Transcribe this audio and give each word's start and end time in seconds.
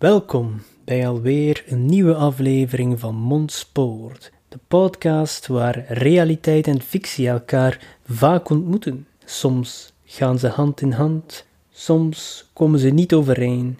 Welkom 0.00 0.62
bij 0.84 1.08
alweer 1.08 1.64
een 1.66 1.86
nieuwe 1.86 2.14
aflevering 2.14 3.00
van 3.00 3.14
Mondspoort, 3.14 4.32
de 4.48 4.58
podcast 4.68 5.46
waar 5.46 5.84
realiteit 5.88 6.66
en 6.66 6.80
fictie 6.80 7.28
elkaar 7.28 7.98
vaak 8.04 8.48
ontmoeten. 8.48 9.06
Soms 9.24 9.92
gaan 10.04 10.38
ze 10.38 10.48
hand 10.48 10.80
in 10.80 10.92
hand, 10.92 11.46
soms 11.70 12.50
komen 12.52 12.78
ze 12.78 12.88
niet 12.88 13.14
overeen 13.14 13.78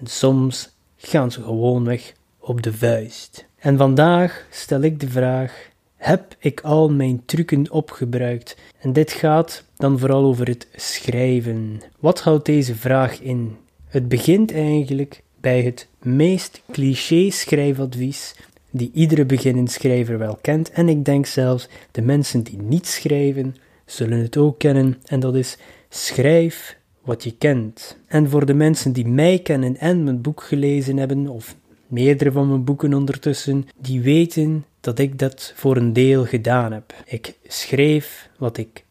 en 0.00 0.06
soms 0.06 0.70
gaan 0.96 1.30
ze 1.30 1.42
gewoonweg 1.42 2.12
op 2.38 2.62
de 2.62 2.72
vuist. 2.72 3.46
En 3.58 3.76
vandaag 3.76 4.46
stel 4.50 4.80
ik 4.80 5.00
de 5.00 5.08
vraag: 5.08 5.70
heb 5.96 6.36
ik 6.38 6.60
al 6.60 6.90
mijn 6.90 7.22
trucken 7.24 7.70
opgebruikt? 7.70 8.56
En 8.80 8.92
dit 8.92 9.12
gaat 9.12 9.64
dan 9.76 9.98
vooral 9.98 10.24
over 10.24 10.46
het 10.46 10.68
schrijven. 10.76 11.80
Wat 11.98 12.20
houdt 12.20 12.46
deze 12.46 12.74
vraag 12.74 13.20
in? 13.20 13.56
Het 13.88 14.08
begint 14.08 14.52
eigenlijk 14.52 15.22
bij 15.40 15.62
het 15.62 15.88
meest 16.02 16.62
cliché 16.72 17.30
schrijfadvies 17.30 18.34
die 18.70 18.90
iedere 18.94 19.24
beginnend 19.24 19.70
schrijver 19.70 20.18
wel 20.18 20.38
kent 20.40 20.70
en 20.70 20.88
ik 20.88 21.04
denk 21.04 21.26
zelfs 21.26 21.68
de 21.90 22.02
mensen 22.02 22.42
die 22.42 22.62
niet 22.62 22.86
schrijven 22.86 23.56
zullen 23.86 24.18
het 24.18 24.36
ook 24.36 24.58
kennen 24.58 24.96
en 25.06 25.20
dat 25.20 25.34
is 25.34 25.58
schrijf 25.88 26.76
wat 27.08 27.24
je 27.24 27.34
kent. 27.38 27.98
En 28.06 28.28
voor 28.28 28.46
de 28.46 28.54
mensen 28.54 28.92
die 28.92 29.06
mij 29.06 29.38
kennen 29.38 29.76
en 29.76 30.04
mijn 30.04 30.20
boek 30.20 30.42
gelezen 30.42 30.96
hebben 30.96 31.28
of 31.28 31.56
meerdere 31.86 32.32
van 32.32 32.48
mijn 32.48 32.64
boeken 32.64 32.94
ondertussen, 32.94 33.66
die 33.80 34.00
weten 34.00 34.64
dat 34.80 34.98
ik 34.98 35.18
dat 35.18 35.52
voor 35.56 35.76
een 35.76 35.92
deel 35.92 36.24
gedaan 36.24 36.72
heb. 36.72 36.94
Ik 37.06 37.34
schreef 37.46 38.30
wat 38.38 38.56
ik 38.58 38.84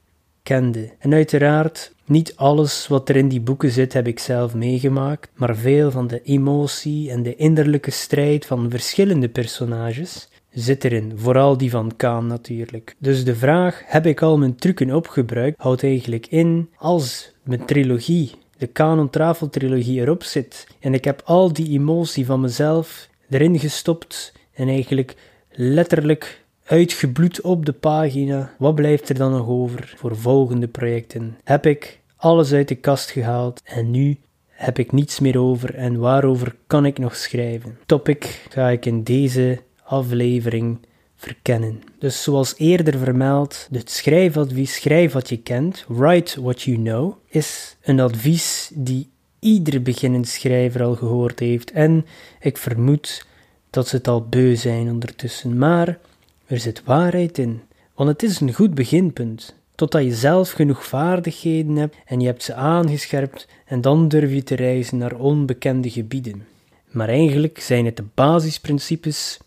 kende. 0.47 0.89
En 0.99 1.13
uiteraard 1.13 1.93
niet 2.05 2.35
alles 2.35 2.87
wat 2.87 3.09
er 3.09 3.15
in 3.15 3.27
die 3.27 3.41
boeken 3.41 3.71
zit 3.71 3.93
heb 3.93 4.07
ik 4.07 4.19
zelf 4.19 4.53
meegemaakt, 4.53 5.29
maar 5.33 5.55
veel 5.55 5.91
van 5.91 6.07
de 6.07 6.21
emotie 6.21 7.11
en 7.11 7.23
de 7.23 7.35
innerlijke 7.35 7.91
strijd 7.91 8.45
van 8.45 8.69
verschillende 8.69 9.29
personages 9.29 10.29
zit 10.51 10.83
erin, 10.83 11.13
vooral 11.15 11.57
die 11.57 11.69
van 11.69 11.95
Kaan 11.95 12.27
natuurlijk. 12.27 12.95
Dus 12.97 13.23
de 13.23 13.35
vraag, 13.35 13.81
heb 13.85 14.05
ik 14.05 14.21
al 14.21 14.37
mijn 14.37 14.55
trucken 14.55 14.95
opgebruikt, 14.95 15.61
houdt 15.61 15.83
eigenlijk 15.83 16.27
in, 16.27 16.69
als 16.77 17.31
mijn 17.43 17.65
trilogie, 17.65 18.31
de 18.57 18.67
Kanon 18.67 19.09
Travel 19.09 19.49
trilogie 19.49 19.99
erop 19.99 20.23
zit, 20.23 20.67
en 20.79 20.93
ik 20.93 21.03
heb 21.03 21.21
al 21.25 21.53
die 21.53 21.79
emotie 21.79 22.25
van 22.25 22.39
mezelf 22.39 23.09
erin 23.29 23.59
gestopt 23.59 24.33
en 24.53 24.67
eigenlijk 24.67 25.15
letterlijk 25.51 26.45
uitgebloed 26.67 27.41
op 27.41 27.65
de 27.65 27.73
pagina. 27.73 28.53
Wat 28.57 28.75
blijft 28.75 29.09
er 29.09 29.15
dan 29.15 29.31
nog 29.31 29.47
over 29.47 29.93
voor 29.97 30.17
volgende 30.17 30.67
projecten? 30.67 31.37
Heb 31.43 31.65
ik 31.65 31.99
alles 32.15 32.53
uit 32.53 32.67
de 32.67 32.75
kast 32.75 33.11
gehaald 33.11 33.61
en 33.63 33.91
nu 33.91 34.17
heb 34.47 34.79
ik 34.79 34.91
niets 34.91 35.19
meer 35.19 35.39
over 35.39 35.75
en 35.75 35.99
waarover 35.99 36.55
kan 36.67 36.85
ik 36.85 36.97
nog 36.97 37.15
schrijven? 37.15 37.77
Topic 37.85 38.45
ga 38.49 38.69
ik 38.69 38.85
in 38.85 39.03
deze 39.03 39.61
aflevering 39.83 40.77
verkennen. 41.15 41.81
Dus 41.99 42.23
zoals 42.23 42.53
eerder 42.57 42.97
vermeld, 42.97 43.67
het 43.71 43.89
schrijfadvies 43.89 44.75
schrijf 44.75 45.11
wat 45.11 45.29
je 45.29 45.37
kent, 45.37 45.85
write 45.87 46.41
what 46.41 46.61
you 46.61 46.77
know, 46.77 47.13
is 47.27 47.77
een 47.81 47.99
advies 47.99 48.71
die 48.73 49.09
iedere 49.39 49.79
beginnend 49.79 50.27
schrijver 50.27 50.83
al 50.83 50.95
gehoord 50.95 51.39
heeft 51.39 51.71
en 51.71 52.05
ik 52.39 52.57
vermoed 52.57 53.25
dat 53.69 53.87
ze 53.87 53.95
het 53.95 54.07
al 54.07 54.27
beu 54.27 54.55
zijn 54.55 54.89
ondertussen, 54.89 55.57
maar 55.57 55.97
er 56.47 56.59
zit 56.59 56.83
waarheid 56.83 57.37
in, 57.37 57.61
want 57.95 58.09
het 58.09 58.23
is 58.23 58.39
een 58.39 58.53
goed 58.53 58.73
beginpunt. 58.73 59.55
Totdat 59.75 60.03
je 60.03 60.15
zelf 60.15 60.51
genoeg 60.51 60.85
vaardigheden 60.85 61.75
hebt 61.75 61.95
en 62.05 62.19
je 62.19 62.25
hebt 62.25 62.43
ze 62.43 62.53
aangescherpt 62.53 63.47
en 63.65 63.81
dan 63.81 64.07
durf 64.07 64.31
je 64.31 64.43
te 64.43 64.55
reizen 64.55 64.97
naar 64.97 65.15
onbekende 65.15 65.89
gebieden. 65.89 66.45
Maar 66.91 67.09
eigenlijk 67.09 67.59
zijn 67.59 67.85
het 67.85 67.97
de 67.97 68.03
basisprincipes 68.13 69.39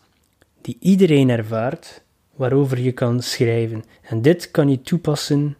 die 0.61 0.77
iedereen 0.79 1.29
ervaart 1.29 2.01
waarover 2.35 2.79
je 2.79 2.91
kan 2.91 3.21
schrijven. 3.21 3.83
En 4.01 4.21
dit 4.21 4.51
kan 4.51 4.69
je 4.69 4.81
toepassen 4.81 5.57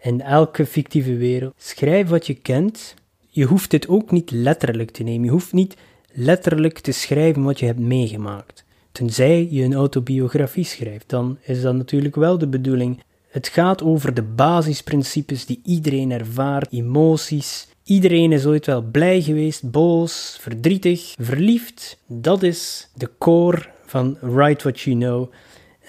in 0.00 0.20
elke 0.20 0.66
fictieve 0.66 1.16
wereld. 1.16 1.54
Schrijf 1.56 2.08
wat 2.08 2.26
je 2.26 2.34
kent. 2.34 2.94
Je 3.28 3.44
hoeft 3.44 3.70
dit 3.70 3.88
ook 3.88 4.10
niet 4.10 4.30
letterlijk 4.30 4.90
te 4.90 5.02
nemen. 5.02 5.24
Je 5.24 5.30
hoeft 5.30 5.52
niet 5.52 5.76
letterlijk 6.12 6.78
te 6.78 6.92
schrijven 6.92 7.42
wat 7.42 7.58
je 7.58 7.66
hebt 7.66 7.78
meegemaakt. 7.78 8.64
Tenzij 8.92 9.48
je 9.50 9.64
een 9.64 9.74
autobiografie 9.74 10.64
schrijft, 10.64 11.08
dan 11.08 11.38
is 11.40 11.62
dat 11.62 11.74
natuurlijk 11.74 12.16
wel 12.16 12.38
de 12.38 12.48
bedoeling. 12.48 13.02
Het 13.28 13.48
gaat 13.48 13.82
over 13.82 14.14
de 14.14 14.22
basisprincipes 14.22 15.46
die 15.46 15.60
iedereen 15.64 16.10
ervaart, 16.10 16.72
emoties. 16.72 17.68
Iedereen 17.84 18.32
is 18.32 18.46
ooit 18.46 18.66
wel 18.66 18.82
blij 18.82 19.20
geweest, 19.22 19.70
boos, 19.70 20.36
verdrietig, 20.40 21.14
verliefd. 21.18 21.98
Dat 22.06 22.42
is 22.42 22.88
de 22.94 23.10
core 23.18 23.66
van 23.86 24.16
Write 24.20 24.62
What 24.62 24.80
You 24.80 24.96
Know. 24.96 25.32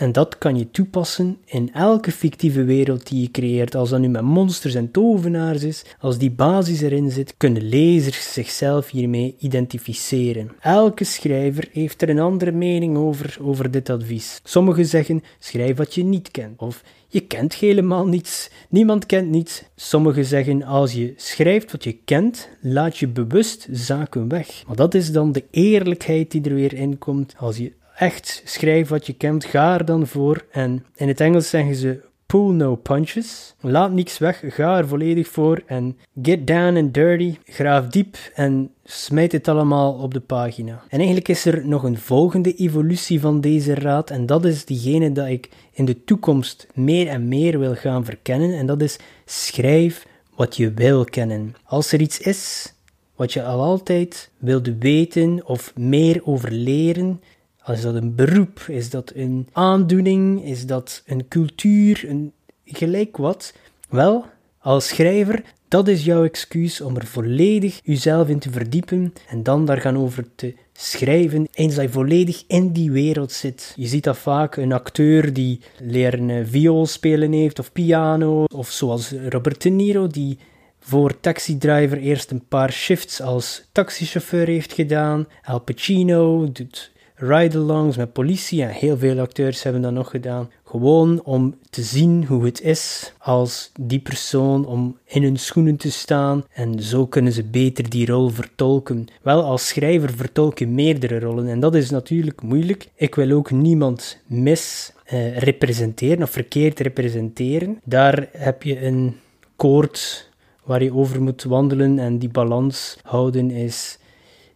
En 0.02 0.12
dat 0.12 0.38
kan 0.38 0.58
je 0.58 0.72
toepassen 0.72 1.38
in 1.46 1.74
elke 1.74 2.12
fictieve 2.12 2.64
wereld 2.64 3.08
die 3.08 3.22
je 3.22 3.32
creëert. 3.32 3.76
Als 3.76 3.90
dat 3.90 4.00
nu 4.00 4.08
met 4.08 4.22
monsters 4.22 4.76
en 4.76 4.92
tovenaars 4.92 5.64
is, 5.64 5.86
als 6.00 6.18
die 6.18 6.32
basis 6.32 6.82
erin 6.82 7.12
zit, 7.12 7.34
kunnen 7.38 7.64
lezers 7.64 8.34
zichzelf 8.34 8.90
hiermee 8.90 9.36
identificeren. 9.40 10.52
Elke 10.60 11.04
schrijver 11.04 11.70
heeft 11.72 12.02
er 12.02 12.10
een 12.10 12.20
andere 12.20 12.52
mening 12.52 12.98
over, 12.98 13.38
over 13.42 13.72
dit 13.72 13.90
advies. 13.90 14.40
Sommigen 14.44 14.86
zeggen: 14.86 15.24
schrijf 15.40 15.78
wat 15.78 15.94
je 15.94 16.04
niet 16.04 16.32
kent. 16.32 16.60
Of 16.60 16.84
je 17.08 17.20
kent 17.20 17.54
helemaal 17.54 18.08
niets. 18.08 18.50
Niemand 18.70 19.06
kent 19.06 19.30
niets. 19.30 19.64
Sommigen 19.76 20.26
zeggen: 20.26 20.64
als 20.64 20.94
je 20.94 21.14
schrijft 21.16 21.72
wat 21.72 21.84
je 21.84 21.98
kent, 22.06 22.50
laat 22.62 22.98
je 22.98 23.08
bewust 23.08 23.68
zaken 23.72 24.28
weg. 24.28 24.64
Maar 24.68 24.76
dat 24.76 24.94
is 24.94 25.12
dan 25.12 25.32
de 25.32 25.44
eerlijkheid 25.52 26.32
die 26.32 26.42
er 26.42 26.56
weer 26.56 26.74
in 26.74 26.98
komt 26.98 27.34
als 27.38 27.58
je 27.58 27.72
echt 27.96 28.42
schrijf 28.46 28.88
wat 28.88 29.06
je 29.06 29.14
kent, 29.14 29.46
ga 29.46 29.74
er 29.74 29.86
dan 29.86 30.08
voor. 30.08 30.46
En 30.52 30.86
in 30.96 31.08
het 31.08 31.20
Engels 31.20 31.50
zeggen 31.50 31.76
ze 31.76 32.10
pull 32.32 32.54
no 32.54 32.76
punches. 32.76 33.56
Laat 33.60 33.92
niks 33.92 34.18
weg, 34.18 34.44
ga 34.48 34.78
er 34.78 34.88
volledig 34.88 35.28
voor 35.28 35.64
en 35.66 35.98
get 36.22 36.48
down 36.48 36.78
and 36.78 36.94
dirty. 36.94 37.36
Graaf 37.46 37.88
diep 37.88 38.18
en 38.34 38.72
smijt 38.84 39.32
het 39.32 39.48
allemaal 39.48 39.94
op 39.94 40.14
de 40.14 40.20
pagina. 40.20 40.84
En 40.90 40.98
eigenlijk 40.98 41.28
is 41.28 41.46
er 41.46 41.68
nog 41.68 41.84
een 41.84 41.98
volgende 41.98 42.54
evolutie 42.54 43.20
van 43.20 43.42
deze 43.42 43.76
raad 43.76 44.10
en 44.10 44.26
dat 44.26 44.46
is 44.46 44.66
diegene 44.66 45.12
dat 45.12 45.28
ik 45.28 45.50
in 45.72 45.86
de 45.86 46.04
toekomst 46.04 46.68
meer 46.74 47.08
en 47.08 47.28
meer 47.28 47.60
wil 47.60 47.76
gaan 47.76 48.06
verkennen 48.06 48.58
en 48.58 48.66
dat 48.66 48.82
is 48.82 48.98
schrijf 49.26 50.08
wat 50.36 50.58
je 50.58 50.74
wil 50.74 51.04
kennen. 51.04 51.56
Als 51.64 51.92
er 51.92 52.02
iets 52.02 52.20
is 52.20 52.74
wat 53.16 53.34
je 53.34 53.44
al 53.44 53.62
altijd 53.62 54.30
wilde 54.38 54.76
weten 54.78 55.42
of 55.46 55.74
meer 55.76 56.22
over 56.24 56.52
leren, 56.52 57.22
is 57.68 57.82
dat 57.82 57.96
een 57.96 58.16
beroep? 58.16 58.60
Is 58.68 58.90
dat 58.90 59.12
een 59.16 59.48
aandoening? 59.52 60.46
Is 60.46 60.66
dat 60.66 61.04
een 61.06 61.28
cultuur? 61.28 62.06
Een 62.08 62.34
gelijk 62.66 63.18
wat? 63.18 63.54
Wel, 63.90 64.26
als 64.60 64.88
schrijver, 64.88 65.44
dat 65.68 65.88
is 65.88 66.06
jouw 66.06 66.24
excuus 66.24 66.82
om 66.82 66.96
er 66.96 67.06
volledig 67.06 67.80
jezelf 67.84 68.28
in 68.28 68.40
te 68.40 68.52
verdiepen 68.52 69.14
en 69.30 69.44
dan 69.44 69.66
daar 69.66 69.82
gaan 69.82 69.98
over 69.98 70.26
te 70.36 70.56
schrijven, 70.74 71.48
eens 71.52 71.76
dat 71.76 71.84
je 71.84 71.90
volledig 71.90 72.44
in 72.48 72.72
die 72.72 72.92
wereld 72.92 73.32
zit. 73.32 73.74
Je 73.76 73.88
ziet 73.88 74.04
dat 74.04 74.18
vaak 74.18 74.56
een 74.56 74.72
acteur 74.72 75.34
die 75.34 75.60
leren 75.80 76.30
eh, 76.30 76.46
viool 76.46 76.86
spelen 76.86 77.32
heeft 77.32 77.60
of 77.60 77.72
piano, 77.72 78.44
of 78.44 78.70
zoals 78.70 79.14
Robert 79.30 79.62
De 79.62 79.70
Niro 79.70 80.08
die 80.08 80.38
voor 80.80 81.20
Taxi 81.20 81.58
Driver 81.58 81.98
eerst 81.98 82.32
een 82.32 82.48
paar 82.48 82.72
shifts 82.72 83.22
als 83.22 83.64
taxichauffeur 83.72 84.48
heeft 84.48 84.74
gedaan. 84.74 85.28
Al 85.44 85.60
Pacino 85.60 86.52
doet 86.52 86.91
ride-alongs 87.22 87.98
met 87.98 88.14
politie 88.14 88.64
en 88.64 88.70
heel 88.70 88.98
veel 88.98 89.20
acteurs 89.20 89.64
hebben 89.64 89.82
dat 89.82 89.92
nog 89.92 90.10
gedaan. 90.10 90.50
Gewoon 90.64 91.24
om 91.24 91.56
te 91.70 91.82
zien 91.82 92.26
hoe 92.26 92.46
het 92.46 92.62
is 92.62 93.14
als 93.18 93.72
die 93.80 94.00
persoon, 94.00 94.66
om 94.66 94.98
in 95.06 95.24
hun 95.24 95.38
schoenen 95.38 95.78
te 95.78 95.92
staan 95.92 96.44
en 96.54 96.80
zo 96.80 97.08
kunnen 97.08 97.34
ze 97.34 97.44
beter 97.44 97.90
die 97.90 98.06
rol 98.06 98.30
vertolken. 98.30 99.08
Wel, 99.22 99.44
als 99.44 99.68
schrijver 99.68 100.14
vertolk 100.14 100.60
je 100.60 100.68
meerdere 100.68 101.20
rollen 101.20 101.48
en 101.48 101.60
dat 101.60 101.76
is 101.76 101.90
natuurlijk 101.90 102.42
moeilijk. 102.42 102.90
Ik 102.96 103.16
wil 103.16 103.32
ook 103.32 103.52
niemand 103.52 104.18
mis 104.26 104.94
uh, 105.14 105.38
representeren 105.38 106.24
of 106.24 106.30
verkeerd 106.30 106.80
representeren. 106.80 107.80
Daar 107.84 108.28
heb 108.32 108.64
je 108.64 108.86
een 108.86 109.16
koord 109.56 110.30
waar 110.64 110.84
je 110.84 110.94
over 110.94 111.22
moet 111.22 111.44
wandelen 111.44 112.00
en 112.00 112.18
die 112.18 112.30
balans 112.30 112.98
houden 113.04 113.52
is 113.52 114.00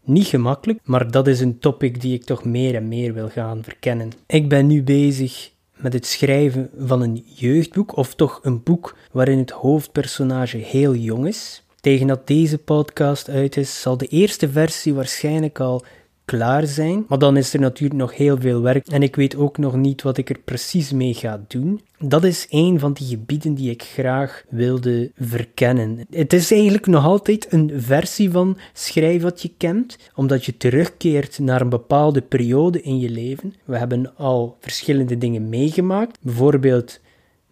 niet 0.07 0.27
gemakkelijk, 0.27 0.79
maar 0.83 1.11
dat 1.11 1.27
is 1.27 1.39
een 1.39 1.59
topic 1.59 2.01
die 2.01 2.13
ik 2.13 2.23
toch 2.23 2.45
meer 2.45 2.75
en 2.75 2.87
meer 2.87 3.13
wil 3.13 3.29
gaan 3.29 3.63
verkennen. 3.63 4.11
Ik 4.27 4.49
ben 4.49 4.67
nu 4.67 4.83
bezig 4.83 5.51
met 5.75 5.93
het 5.93 6.05
schrijven 6.05 6.69
van 6.77 7.01
een 7.01 7.23
jeugdboek, 7.35 7.97
of 7.97 8.15
toch 8.15 8.39
een 8.43 8.63
boek 8.63 8.95
waarin 9.11 9.37
het 9.37 9.51
hoofdpersonage 9.51 10.57
heel 10.57 10.95
jong 10.95 11.27
is. 11.27 11.63
Tegen 11.79 12.07
dat 12.07 12.27
deze 12.27 12.57
podcast 12.57 13.29
uit 13.29 13.57
is, 13.57 13.81
zal 13.81 13.97
de 13.97 14.07
eerste 14.07 14.49
versie 14.49 14.93
waarschijnlijk 14.93 15.59
al 15.59 15.83
klaar 16.25 16.67
zijn. 16.67 17.05
Maar 17.07 17.19
dan 17.19 17.37
is 17.37 17.53
er 17.53 17.59
natuurlijk 17.59 17.99
nog 17.99 18.15
heel 18.15 18.37
veel 18.39 18.61
werk 18.61 18.87
en 18.87 19.03
ik 19.03 19.15
weet 19.15 19.35
ook 19.35 19.57
nog 19.57 19.75
niet 19.75 20.01
wat 20.01 20.17
ik 20.17 20.29
er 20.29 20.39
precies 20.45 20.91
mee 20.91 21.13
ga 21.13 21.43
doen. 21.47 21.81
Dat 21.99 22.23
is 22.23 22.47
een 22.49 22.79
van 22.79 22.93
die 22.93 23.07
gebieden 23.07 23.53
die 23.53 23.69
ik 23.69 23.83
graag 23.83 24.43
wilde 24.49 25.11
verkennen. 25.19 26.05
Het 26.09 26.33
is 26.33 26.51
eigenlijk 26.51 26.87
nog 26.87 27.05
altijd 27.05 27.53
een 27.53 27.71
versie 27.75 28.31
van 28.31 28.57
schrijf 28.73 29.21
wat 29.21 29.41
je 29.41 29.51
kent, 29.57 29.97
omdat 30.15 30.45
je 30.45 30.57
terugkeert 30.57 31.39
naar 31.39 31.61
een 31.61 31.69
bepaalde 31.69 32.21
periode 32.21 32.81
in 32.81 32.99
je 32.99 33.09
leven. 33.09 33.53
We 33.63 33.77
hebben 33.77 34.15
al 34.17 34.57
verschillende 34.59 35.17
dingen 35.17 35.49
meegemaakt, 35.49 36.17
bijvoorbeeld 36.21 36.99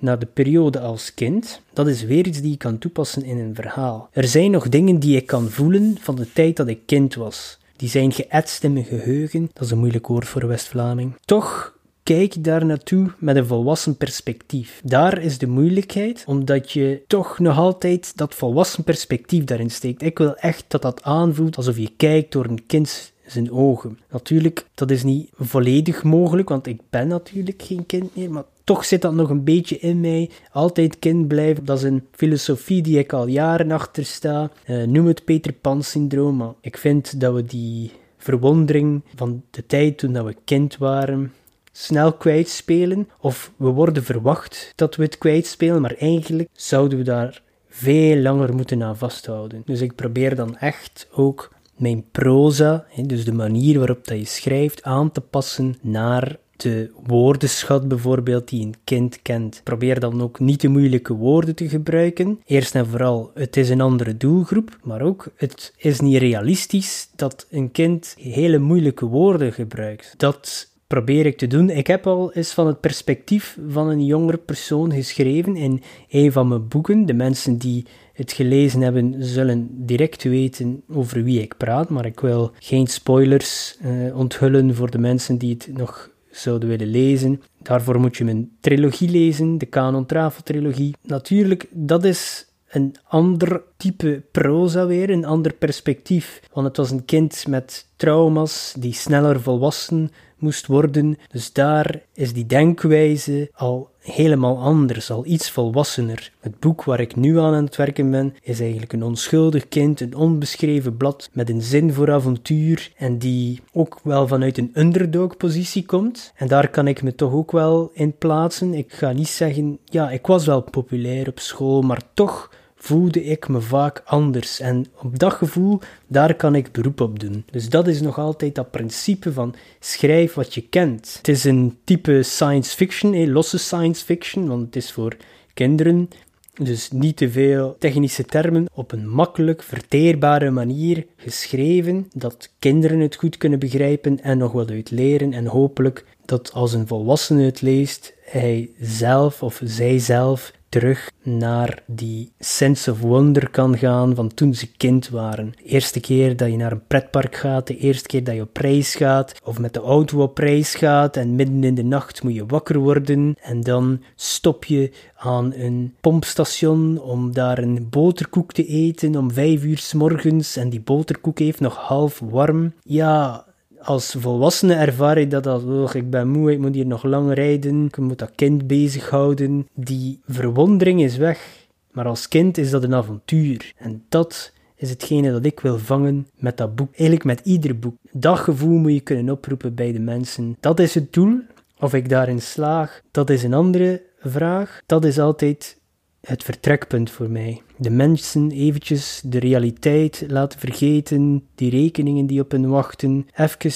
naar 0.04 0.20
de 0.20 0.26
periode 0.26 0.80
als 0.80 1.14
kind, 1.14 1.62
dat 1.74 1.88
is 1.88 2.04
weer 2.04 2.28
iets 2.28 2.42
die 2.42 2.52
je 2.52 2.58
kan 2.58 2.78
toepassen 2.78 3.24
in 3.24 3.38
een 3.38 3.56
verhaal. 3.56 4.10
Er 4.12 4.28
zijn 4.28 4.52
nog 4.52 4.70
dingen 4.70 5.00
die 5.00 5.18
ik 5.18 5.26
kan 5.26 5.50
voelen 5.50 5.98
van 6.00 6.16
de 6.16 6.32
tijd 6.34 6.56
dat 6.56 6.68
ik 6.68 6.80
kind 6.86 7.16
was. 7.16 7.58
Die 7.76 7.90
zijn 7.90 8.12
geëtst 8.12 8.64
in 8.64 8.74
mijn 8.74 8.86
geheugen. 8.86 9.50
Dat 9.54 9.64
is 9.64 9.72
een 9.72 9.78
moeilijk 9.78 10.08
woord 10.08 10.28
voor 10.28 10.48
West-Vlaming. 10.48 11.16
Toch 11.26 11.73
kijk 12.04 12.44
daar 12.44 12.66
naartoe 12.66 13.12
met 13.18 13.36
een 13.36 13.46
volwassen 13.46 13.98
perspectief. 13.98 14.82
Daar 14.84 15.22
is 15.22 15.38
de 15.38 15.48
moeilijkheid, 15.48 16.24
omdat 16.28 16.72
je 16.72 17.04
toch 17.08 17.40
nog 17.40 17.58
altijd 17.58 18.18
dat 18.18 18.36
volwassen 18.36 18.84
perspectief 18.84 19.44
daarin 19.44 19.72
steekt. 19.72 20.02
Ik 20.02 20.18
wil 20.18 20.36
echt 20.36 20.66
dat 20.68 20.82
dat 20.82 21.04
aanvoelt 21.04 21.58
alsof 21.58 21.78
je 21.78 21.92
kijkt 21.98 22.32
door 22.32 22.46
een 22.46 22.66
kind 22.66 23.14
zijn 23.26 23.52
ogen. 23.52 24.00
Natuurlijk, 24.12 24.66
dat 24.76 24.92
is 24.92 25.04
niet 25.04 25.30
volledig 25.38 26.04
mogelijk, 26.04 26.50
want 26.50 26.68
ik 26.68 26.82
ben 26.90 27.08
natuurlijk 27.08 27.62
geen 27.62 27.86
kind 27.86 28.16
meer, 28.16 28.32
maar 28.32 28.44
toch 28.64 28.86
zit 28.86 29.02
dat 29.02 29.14
nog 29.14 29.30
een 29.30 29.44
beetje 29.44 29.80
in 29.80 30.00
mij. 30.00 30.30
Altijd 30.52 31.00
kind 31.00 31.28
blijven, 31.28 31.66
dat 31.66 31.78
is 31.78 31.84
een 31.84 32.08
filosofie 32.12 32.82
die 32.82 33.00
ik 33.00 33.14
al 33.14 33.28
jaren 33.28 33.72
achter 33.72 34.06
sta. 34.06 34.52
Uh, 34.68 34.84
noem 34.84 35.06
het 35.06 35.26
Peter 35.26 35.54
Pan-syndroom, 35.54 36.36
maar 36.36 36.54
ik 36.62 36.78
vind 36.78 37.20
dat 37.20 37.34
we 37.34 37.46
die 37.46 37.92
verwondering 38.18 39.04
van 39.16 39.44
de 39.50 39.66
tijd 39.66 39.98
toen 39.98 40.24
we 40.26 40.36
kind 40.46 40.78
waren 40.78 41.32
snel 41.74 42.14
kwijtspelen. 42.14 43.10
Of 43.20 43.52
we 43.58 43.70
worden 43.70 44.04
verwacht 44.04 44.72
dat 44.76 44.96
we 44.96 45.04
het 45.04 45.18
kwijtspelen, 45.18 45.82
maar 45.82 45.96
eigenlijk 45.96 46.50
zouden 46.54 46.98
we 46.98 47.04
daar 47.04 47.42
veel 47.70 48.18
langer 48.18 48.56
moeten 48.56 48.84
aan 48.84 48.98
vasthouden. 48.98 49.62
Dus 49.66 49.82
ik 49.82 49.96
probeer 49.96 50.36
dan 50.36 50.58
echt 50.58 51.08
ook 51.12 51.54
mijn 51.76 52.06
proza, 52.12 52.86
dus 53.06 53.26
de 53.26 53.34
manier 53.34 53.78
waarop 53.78 54.08
dat 54.08 54.18
je 54.18 54.26
schrijft, 54.26 54.84
aan 54.84 55.12
te 55.12 55.22
passen 55.22 55.76
naar 55.82 56.38
de 56.58 56.92
woordenschat 57.04 57.88
bijvoorbeeld 57.88 58.50
die 58.50 58.66
een 58.66 58.76
kind 58.84 59.22
kent. 59.22 59.62
Probeer 59.64 60.00
dan 60.00 60.22
ook 60.22 60.40
niet 60.40 60.60
te 60.60 60.68
moeilijke 60.68 61.14
woorden 61.14 61.56
te 61.56 61.70
gebruiken. 61.70 62.42
Eerst 62.46 62.76
en 62.76 62.88
vooral, 62.88 63.32
het 63.34 63.58
is 63.58 63.70
een 63.70 63.82
andere 63.82 64.18
doelgroep, 64.18 64.78
maar 64.84 65.02
ook 65.02 65.28
het 65.36 65.74
is 65.78 66.00
niet 66.00 66.18
realistisch 66.18 67.10
dat 67.16 67.48
een 67.50 67.72
kind 67.72 68.16
hele 68.20 68.58
moeilijke 68.58 69.06
woorden 69.06 69.54
gebruikt. 69.54 70.14
Dat 70.18 70.72
probeer 70.88 71.26
ik 71.26 71.38
te 71.38 71.48
doen. 71.48 71.70
Ik 71.70 71.88
heb 71.88 72.08
al 72.08 72.34
eens 72.34 72.54
van 72.54 72.68
het 72.68 72.80
perspectief 72.80 73.58
van 73.70 73.90
een 73.90 74.06
jongere 74.06 74.38
persoon 74.38 74.94
geschreven 74.94 75.56
in 75.56 75.82
een 76.10 76.32
van 76.32 76.48
mijn 76.48 76.68
boeken. 76.68 77.06
De 77.06 77.14
mensen 77.14 77.58
die 77.58 77.86
het 78.14 78.32
gelezen 78.32 78.82
hebben, 78.82 79.16
zullen 79.18 79.68
direct 79.72 80.24
weten 80.24 80.84
over 80.90 81.24
wie 81.24 81.42
ik 81.42 81.58
praat, 81.58 81.90
maar 81.90 82.06
ik 82.06 82.20
wil 82.20 82.52
geen 82.60 82.88
spoilers 82.88 83.78
uh, 83.86 84.18
onthullen 84.18 84.76
voor 84.76 84.92
de 84.92 84.98
mensen 84.98 85.38
die 85.38 85.54
het 85.54 85.78
nog 85.78 86.12
zouden 86.32 86.70
willen 86.70 86.88
lezen. 86.88 87.42
Daarvoor 87.62 88.00
moet 88.00 88.18
je 88.18 88.24
mijn 88.24 88.52
trilogie 88.60 89.10
lezen, 89.10 89.58
de 89.58 89.70
Canon 89.70 90.06
Travel 90.06 90.44
trilogie. 90.44 90.96
Natuurlijk, 91.02 91.68
dat 91.72 92.04
is 92.04 92.48
een 92.70 92.96
ander 93.04 93.64
type 93.84 94.24
proza 94.32 94.86
weer, 94.86 95.10
een 95.10 95.26
ander 95.26 95.54
perspectief. 95.54 96.42
Want 96.54 96.68
het 96.68 96.78
was 96.78 96.92
een 96.92 97.06
kind 97.06 97.48
met 97.48 97.88
trauma's 97.96 98.74
die 98.80 98.94
sneller 98.94 99.42
volwassen 99.42 100.12
moest 100.38 100.68
worden. 100.68 101.18
Dus 101.32 101.54
daar 101.54 102.02
is 102.14 102.34
die 102.34 102.46
denkwijze 102.46 103.50
al 103.54 103.92
helemaal 104.00 104.58
anders, 104.58 105.12
al 105.12 105.26
iets 105.26 105.52
volwassener. 105.52 106.32
Het 106.40 106.60
boek 106.60 106.84
waar 106.84 107.00
ik 107.00 107.16
nu 107.16 107.40
aan 107.40 107.54
aan 107.54 107.66
het 107.66 107.76
werken 107.76 108.12
ben, 108.12 108.34
is 108.42 108.60
eigenlijk 108.60 108.94
een 108.94 109.04
onschuldig 109.04 109.68
kind, 109.68 110.02
een 110.02 110.16
onbeschreven 110.16 110.98
blad 110.98 111.30
met 111.34 111.50
een 111.50 111.62
zin 111.62 111.94
voor 111.94 112.12
avontuur 112.12 112.92
en 112.98 113.18
die 113.18 113.62
ook 113.74 114.00
wel 114.04 114.28
vanuit 114.28 114.58
een 114.58 114.72
underdog-positie 114.74 115.86
komt. 115.86 116.34
En 116.36 116.48
daar 116.48 116.70
kan 116.70 116.88
ik 116.88 117.04
me 117.04 117.16
toch 117.16 117.34
ook 117.34 117.52
wel 117.52 117.92
in 117.94 118.18
plaatsen. 118.18 118.74
Ik 118.74 118.94
ga 118.94 119.12
niet 119.12 119.28
zeggen, 119.28 119.80
ja, 119.86 120.12
ik 120.12 120.28
was 120.28 120.46
wel 120.46 120.62
populair 120.62 121.28
op 121.28 121.40
school, 121.40 121.82
maar 121.82 122.02
toch 122.14 122.62
voelde 122.84 123.24
ik 123.24 123.48
me 123.48 123.62
vaak 123.62 124.02
anders. 124.06 124.60
En 124.60 124.86
op 125.02 125.20
dat 125.20 125.34
gevoel, 125.34 125.80
daar 126.08 126.36
kan 126.36 126.56
ik 126.56 126.72
beroep 126.72 127.02
op 127.02 127.20
doen. 127.20 127.46
Dus 127.52 127.70
dat 127.70 127.88
is 127.88 128.02
nog 128.02 128.20
altijd 128.20 128.56
dat 128.56 128.72
principe 128.72 129.34
van 129.34 129.56
schrijf 129.80 130.34
wat 130.34 130.54
je 130.54 130.62
kent. 130.62 131.14
Het 131.18 131.28
is 131.28 131.44
een 131.44 131.78
type 131.84 132.24
science 132.24 132.76
fiction, 132.76 133.32
losse 133.32 133.58
science 133.58 134.06
fiction, 134.06 134.48
want 134.48 134.66
het 134.66 134.76
is 134.76 134.92
voor 134.92 135.16
kinderen. 135.54 136.10
Dus 136.54 136.92
niet 136.92 137.18
te 137.18 137.30
veel 137.30 137.76
technische 137.80 138.24
termen 138.24 138.66
op 138.74 138.92
een 138.92 139.10
makkelijk 139.10 139.64
verteerbare 139.64 140.52
manier 140.52 141.06
geschreven, 141.18 142.08
dat 142.14 142.50
kinderen 142.60 143.00
het 143.00 143.16
goed 143.16 143.38
kunnen 143.38 143.60
begrijpen 143.60 144.20
en 144.22 144.38
nog 144.38 144.52
wat 144.52 144.70
uit 144.70 144.92
leren. 144.92 145.34
En 145.34 145.46
hopelijk 145.46 146.06
dat 146.26 146.54
als 146.54 146.74
een 146.74 146.88
volwassene 146.88 147.44
het 147.44 147.62
leest, 147.62 148.14
hij 148.26 148.70
zelf 148.80 149.44
of 149.44 149.62
zij 149.64 150.00
zelf 150.00 150.52
terug 150.74 151.12
naar 151.24 151.84
die 151.86 152.32
sense 152.40 152.92
of 152.92 153.00
wonder 153.00 153.50
kan 153.50 153.78
gaan 153.78 154.16
van 154.16 154.34
toen 154.34 154.54
ze 154.54 154.72
kind 154.78 155.10
waren. 155.10 155.54
De 155.56 155.64
eerste 155.64 156.00
keer 156.00 156.38
dat 156.38 156.50
je 156.50 156.58
naar 156.58 156.72
een 156.72 156.88
pretpark 156.88 157.36
gaat, 157.36 157.68
de 157.68 157.78
eerste 157.78 158.08
keer 158.08 158.24
dat 158.24 158.36
je 158.36 158.42
op 158.42 158.58
reis 158.58 158.96
gaat, 158.96 159.34
of 159.44 159.60
met 159.60 159.74
de 159.74 159.80
auto 159.80 160.22
op 160.22 160.38
reis 160.38 160.76
gaat 160.76 161.18
en 161.18 161.36
midden 161.36 161.64
in 161.64 161.76
de 161.76 161.84
nacht 161.84 162.24
moet 162.24 162.34
je 162.34 162.46
wakker 162.46 162.80
worden 162.80 163.36
en 163.42 163.62
dan 163.62 164.02
stop 164.16 164.66
je 164.66 164.92
aan 165.16 165.54
een 165.54 165.94
pompstation 166.02 167.02
om 167.02 167.34
daar 167.34 167.58
een 167.58 167.88
boterkoek 167.90 168.52
te 168.52 168.66
eten 168.66 169.16
om 169.16 169.32
vijf 169.32 169.64
uur 169.64 169.78
s 169.78 169.94
morgens 169.94 170.56
en 170.56 170.70
die 170.70 170.82
boterkoek 170.82 171.40
heeft 171.40 171.60
nog 171.60 171.76
half 171.76 172.20
warm. 172.20 172.74
Ja, 172.84 173.46
als 173.84 174.16
volwassene 174.20 174.74
ervaar 174.74 175.18
ik 175.18 175.32
dat 175.32 175.48
als, 175.48 175.94
ik 175.94 176.10
ben 176.10 176.28
moe, 176.28 176.52
ik 176.52 176.60
moet 176.60 176.76
hier 176.76 176.86
nog 176.86 177.04
lang 177.04 177.34
rijden, 177.34 177.86
ik 177.86 177.98
moet 177.98 178.20
dat 178.20 178.32
kind 178.36 178.68
bezighouden. 178.68 179.68
Die 179.74 180.20
verwondering 180.28 181.02
is 181.02 181.18
weg. 181.18 181.68
Maar 181.92 182.06
als 182.06 182.28
kind 182.28 182.58
is 182.58 182.70
dat 182.70 182.84
een 182.84 182.94
avontuur. 182.94 183.74
En 183.78 184.04
dat 184.10 184.54
is 184.76 184.90
hetgene 184.90 185.32
dat 185.32 185.46
ik 185.46 185.60
wil 185.60 185.78
vangen 185.78 186.28
met 186.38 186.58
dat 186.58 186.76
boek. 186.76 186.90
Eigenlijk 186.90 187.24
met 187.24 187.42
ieder 187.44 187.80
boek. 187.80 187.96
Dat 188.12 188.40
gevoel 188.40 188.78
moet 188.78 188.94
je 188.94 189.00
kunnen 189.00 189.34
oproepen 189.34 189.76
bij 189.76 189.92
de 189.92 190.00
mensen. 190.00 190.58
Dat 190.60 190.80
is 190.80 190.94
het 190.96 191.14
doel. 191.14 191.40
Of 191.80 191.94
ik 191.94 192.10
daarin 192.10 192.42
slaag, 192.42 193.02
dat 193.12 193.30
is 193.30 193.44
een 193.44 193.54
andere 193.54 194.02
vraag. 194.20 194.82
Dat 194.86 195.06
is 195.06 195.20
altijd 195.20 195.78
het 196.28 196.44
vertrekpunt 196.44 197.12
voor 197.12 197.30
mij. 197.30 197.62
De 197.78 197.90
mensen 197.90 198.52
eventjes 198.52 199.22
de 199.26 199.40
realiteit 199.40 200.24
laten 200.28 200.60
vergeten, 200.60 201.44
die 201.56 201.70
rekeningen 201.70 202.26
die 202.26 202.42
op 202.42 202.52
hen 202.52 202.70
wachten, 202.70 203.28
even 203.36 203.72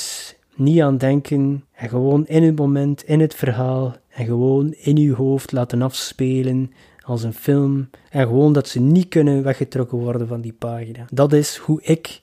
niet 0.56 0.82
aan 0.82 0.98
denken 0.98 1.66
en 1.74 1.89
gewoon 1.89 2.27
in 2.27 2.44
het 2.44 2.56
moment, 2.56 3.04
in 3.04 3.20
het 3.20 3.36
verhaal 3.36 3.96
en 4.10 4.25
gewoon 4.25 4.74
in 4.74 4.98
uw 4.98 5.16
hoofd 5.16 5.51
laten 5.51 5.82
afspelen 5.82 6.72
als 7.01 7.24
een 7.24 7.34
film 7.34 7.89
en 8.10 8.27
gewoon 8.27 8.54
dat 8.54 8.68
ze 8.68 8.80
niet 8.80 9.08
kunnen 9.08 9.44
weggetrokken 9.44 9.98
worden 9.98 10.27
van 10.27 10.42
die 10.42 10.54
pagina. 10.54 11.06
Dat 11.10 11.34
is 11.34 11.58
hoe 11.58 11.82
ik 11.82 12.22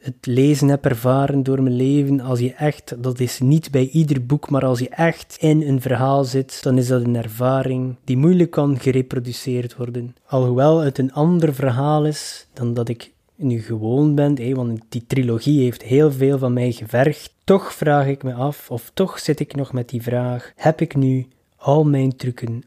het 0.00 0.26
lezen 0.26 0.68
heb 0.68 0.84
ervaren 0.84 1.42
door 1.42 1.62
mijn 1.62 1.76
leven, 1.76 2.20
als 2.20 2.38
je 2.38 2.54
echt, 2.54 3.02
dat 3.02 3.20
is 3.20 3.40
niet 3.40 3.70
bij 3.70 3.88
ieder 3.88 4.26
boek, 4.26 4.50
maar 4.50 4.64
als 4.64 4.78
je 4.78 4.88
echt 4.88 5.36
in 5.40 5.62
een 5.62 5.80
verhaal 5.80 6.24
zit, 6.24 6.62
dan 6.62 6.78
is 6.78 6.86
dat 6.86 7.04
een 7.04 7.16
ervaring 7.16 7.96
die 8.04 8.16
moeilijk 8.16 8.50
kan 8.50 8.78
gereproduceerd 8.78 9.76
worden. 9.76 10.16
Alhoewel 10.26 10.78
het 10.78 10.98
een 10.98 11.12
ander 11.12 11.54
verhaal 11.54 12.06
is 12.06 12.46
dan 12.52 12.74
dat 12.74 12.88
ik 12.88 13.10
nu 13.36 13.62
gewoon 13.62 14.14
bent, 14.14 14.38
hé, 14.38 14.54
want 14.54 14.80
die 14.88 15.04
trilogie 15.06 15.62
heeft 15.62 15.82
heel 15.82 16.12
veel 16.12 16.38
van 16.38 16.52
mij 16.52 16.72
gevergd. 16.72 17.34
Toch 17.44 17.72
vraag 17.72 18.06
ik 18.06 18.22
me 18.22 18.32
af, 18.34 18.70
of 18.70 18.90
toch 18.94 19.18
zit 19.18 19.40
ik 19.40 19.54
nog 19.54 19.72
met 19.72 19.88
die 19.88 20.02
vraag: 20.02 20.52
heb 20.56 20.80
ik 20.80 20.96
nu 20.96 21.26
al 21.56 21.84
mijn 21.84 22.16
trucken 22.16 22.62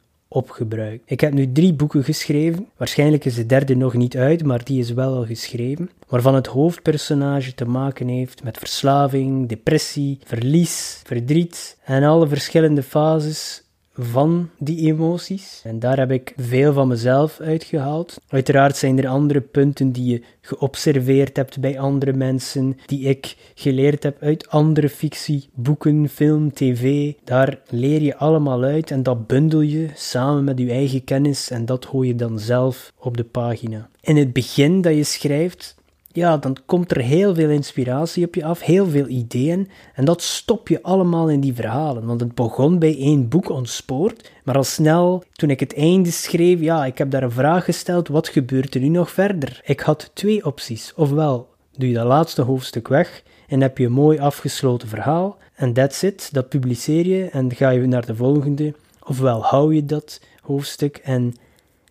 Ik 1.06 1.22
heb 1.22 1.34
nu 1.34 1.52
drie 1.52 1.74
boeken 1.74 2.04
geschreven. 2.04 2.68
Waarschijnlijk 2.78 3.26
is 3.26 3.36
de 3.36 3.46
derde 3.46 3.76
nog 3.76 3.94
niet 3.94 4.18
uit, 4.18 4.44
maar 4.44 4.64
die 4.64 4.80
is 4.80 4.92
wel 4.92 5.16
al 5.16 5.26
geschreven. 5.26 5.90
Waarvan 6.08 6.36
het 6.36 6.48
hoofdpersonage 6.48 7.54
te 7.54 7.66
maken 7.66 8.08
heeft 8.08 8.44
met 8.44 8.58
verslaving, 8.58 9.50
depressie, 9.50 10.20
verlies, 10.24 11.02
verdriet 11.04 11.78
en 11.84 12.04
alle 12.04 12.28
verschillende 12.28 12.84
fases 12.84 13.64
van 13.94 14.50
die 14.58 14.88
emoties. 14.88 15.62
En 15.64 15.80
daar 15.80 15.98
heb 15.98 16.12
ik 16.12 16.34
veel 16.38 16.74
van 16.74 16.88
mezelf 16.88 17.40
uitgehaald. 17.40 18.18
Uiteraard 18.28 18.78
zijn 18.78 18.98
er 18.98 19.08
andere 19.08 19.42
punten 19.42 19.92
die 19.92 20.12
je 20.12 20.22
geobserveerd 20.42 21.38
hebt 21.38 21.60
bij 21.60 21.80
andere 21.80 22.14
mensen, 22.14 22.78
die 22.86 23.08
ik 23.08 23.36
geleerd 23.56 24.04
heb 24.04 24.22
uit 24.22 24.50
andere 24.50 24.90
fictie, 24.90 25.50
boeken, 25.54 26.10
film, 26.10 26.54
tv. 26.54 27.14
Daar 27.24 27.60
leer 27.70 28.02
je 28.02 28.18
allemaal 28.18 28.64
uit 28.64 28.92
en 28.92 29.04
dat 29.04 29.28
bundel 29.28 29.62
je 29.62 29.88
samen 29.96 30.44
met 30.44 30.60
je 30.60 30.72
eigen 30.72 31.04
kennis 31.04 31.50
en 31.50 31.66
dat 31.66 31.86
gooi 31.86 32.08
je 32.08 32.16
dan 32.16 32.40
zelf 32.40 32.94
op 33.00 33.18
de 33.18 33.24
pagina. 33.24 33.90
In 34.02 34.18
het 34.18 34.34
begin 34.34 34.82
dat 34.82 34.96
je 34.96 35.04
schrijft, 35.04 35.76
ja, 36.14 36.38
dan 36.38 36.58
komt 36.66 36.92
er 36.92 37.02
heel 37.02 37.36
veel 37.36 37.50
inspiratie 37.50 38.26
op 38.26 38.36
je 38.36 38.46
af, 38.46 38.62
heel 38.62 38.88
veel 38.88 39.08
ideeën. 39.08 39.70
En 39.94 40.06
dat 40.06 40.22
stop 40.22 40.68
je 40.68 40.84
allemaal 40.84 41.30
in 41.30 41.40
die 41.40 41.54
verhalen. 41.54 42.06
Want 42.06 42.20
het 42.20 42.36
begon 42.36 42.80
bij 42.80 42.98
één 42.98 43.30
boek 43.30 43.50
ontspoord. 43.50 44.32
Maar 44.44 44.56
al 44.56 44.64
snel, 44.64 45.24
toen 45.32 45.50
ik 45.50 45.60
het 45.60 45.76
einde 45.76 46.12
schreef, 46.12 46.60
ja, 46.60 46.86
ik 46.86 46.98
heb 46.98 47.12
daar 47.12 47.24
een 47.24 47.32
vraag 47.32 47.66
gesteld: 47.66 48.08
wat 48.08 48.28
gebeurt 48.28 48.76
er 48.76 48.82
nu 48.82 48.88
nog 48.88 49.12
verder? 49.12 49.62
Ik 49.64 49.80
had 49.80 50.12
twee 50.14 50.46
opties. 50.46 50.94
Ofwel 50.96 51.50
doe 51.78 51.88
je 51.88 51.96
dat 51.96 52.08
laatste 52.08 52.42
hoofdstuk 52.42 52.88
weg 52.88 53.24
en 53.48 53.62
heb 53.62 53.78
je 53.78 53.86
een 53.86 53.92
mooi 53.92 54.20
afgesloten 54.20 54.88
verhaal. 54.88 55.38
En 55.54 55.74
that's 55.74 56.02
it, 56.02 56.30
dat 56.34 56.50
publiceer 56.50 57.08
je 57.08 57.26
en 57.26 57.56
ga 57.56 57.70
je 57.70 57.88
naar 57.88 58.06
de 58.06 58.16
volgende. 58.16 58.74
Ofwel 59.04 59.44
hou 59.44 59.76
je 59.76 59.86
dat 59.86 60.22
hoofdstuk 60.42 60.98
en 61.04 61.34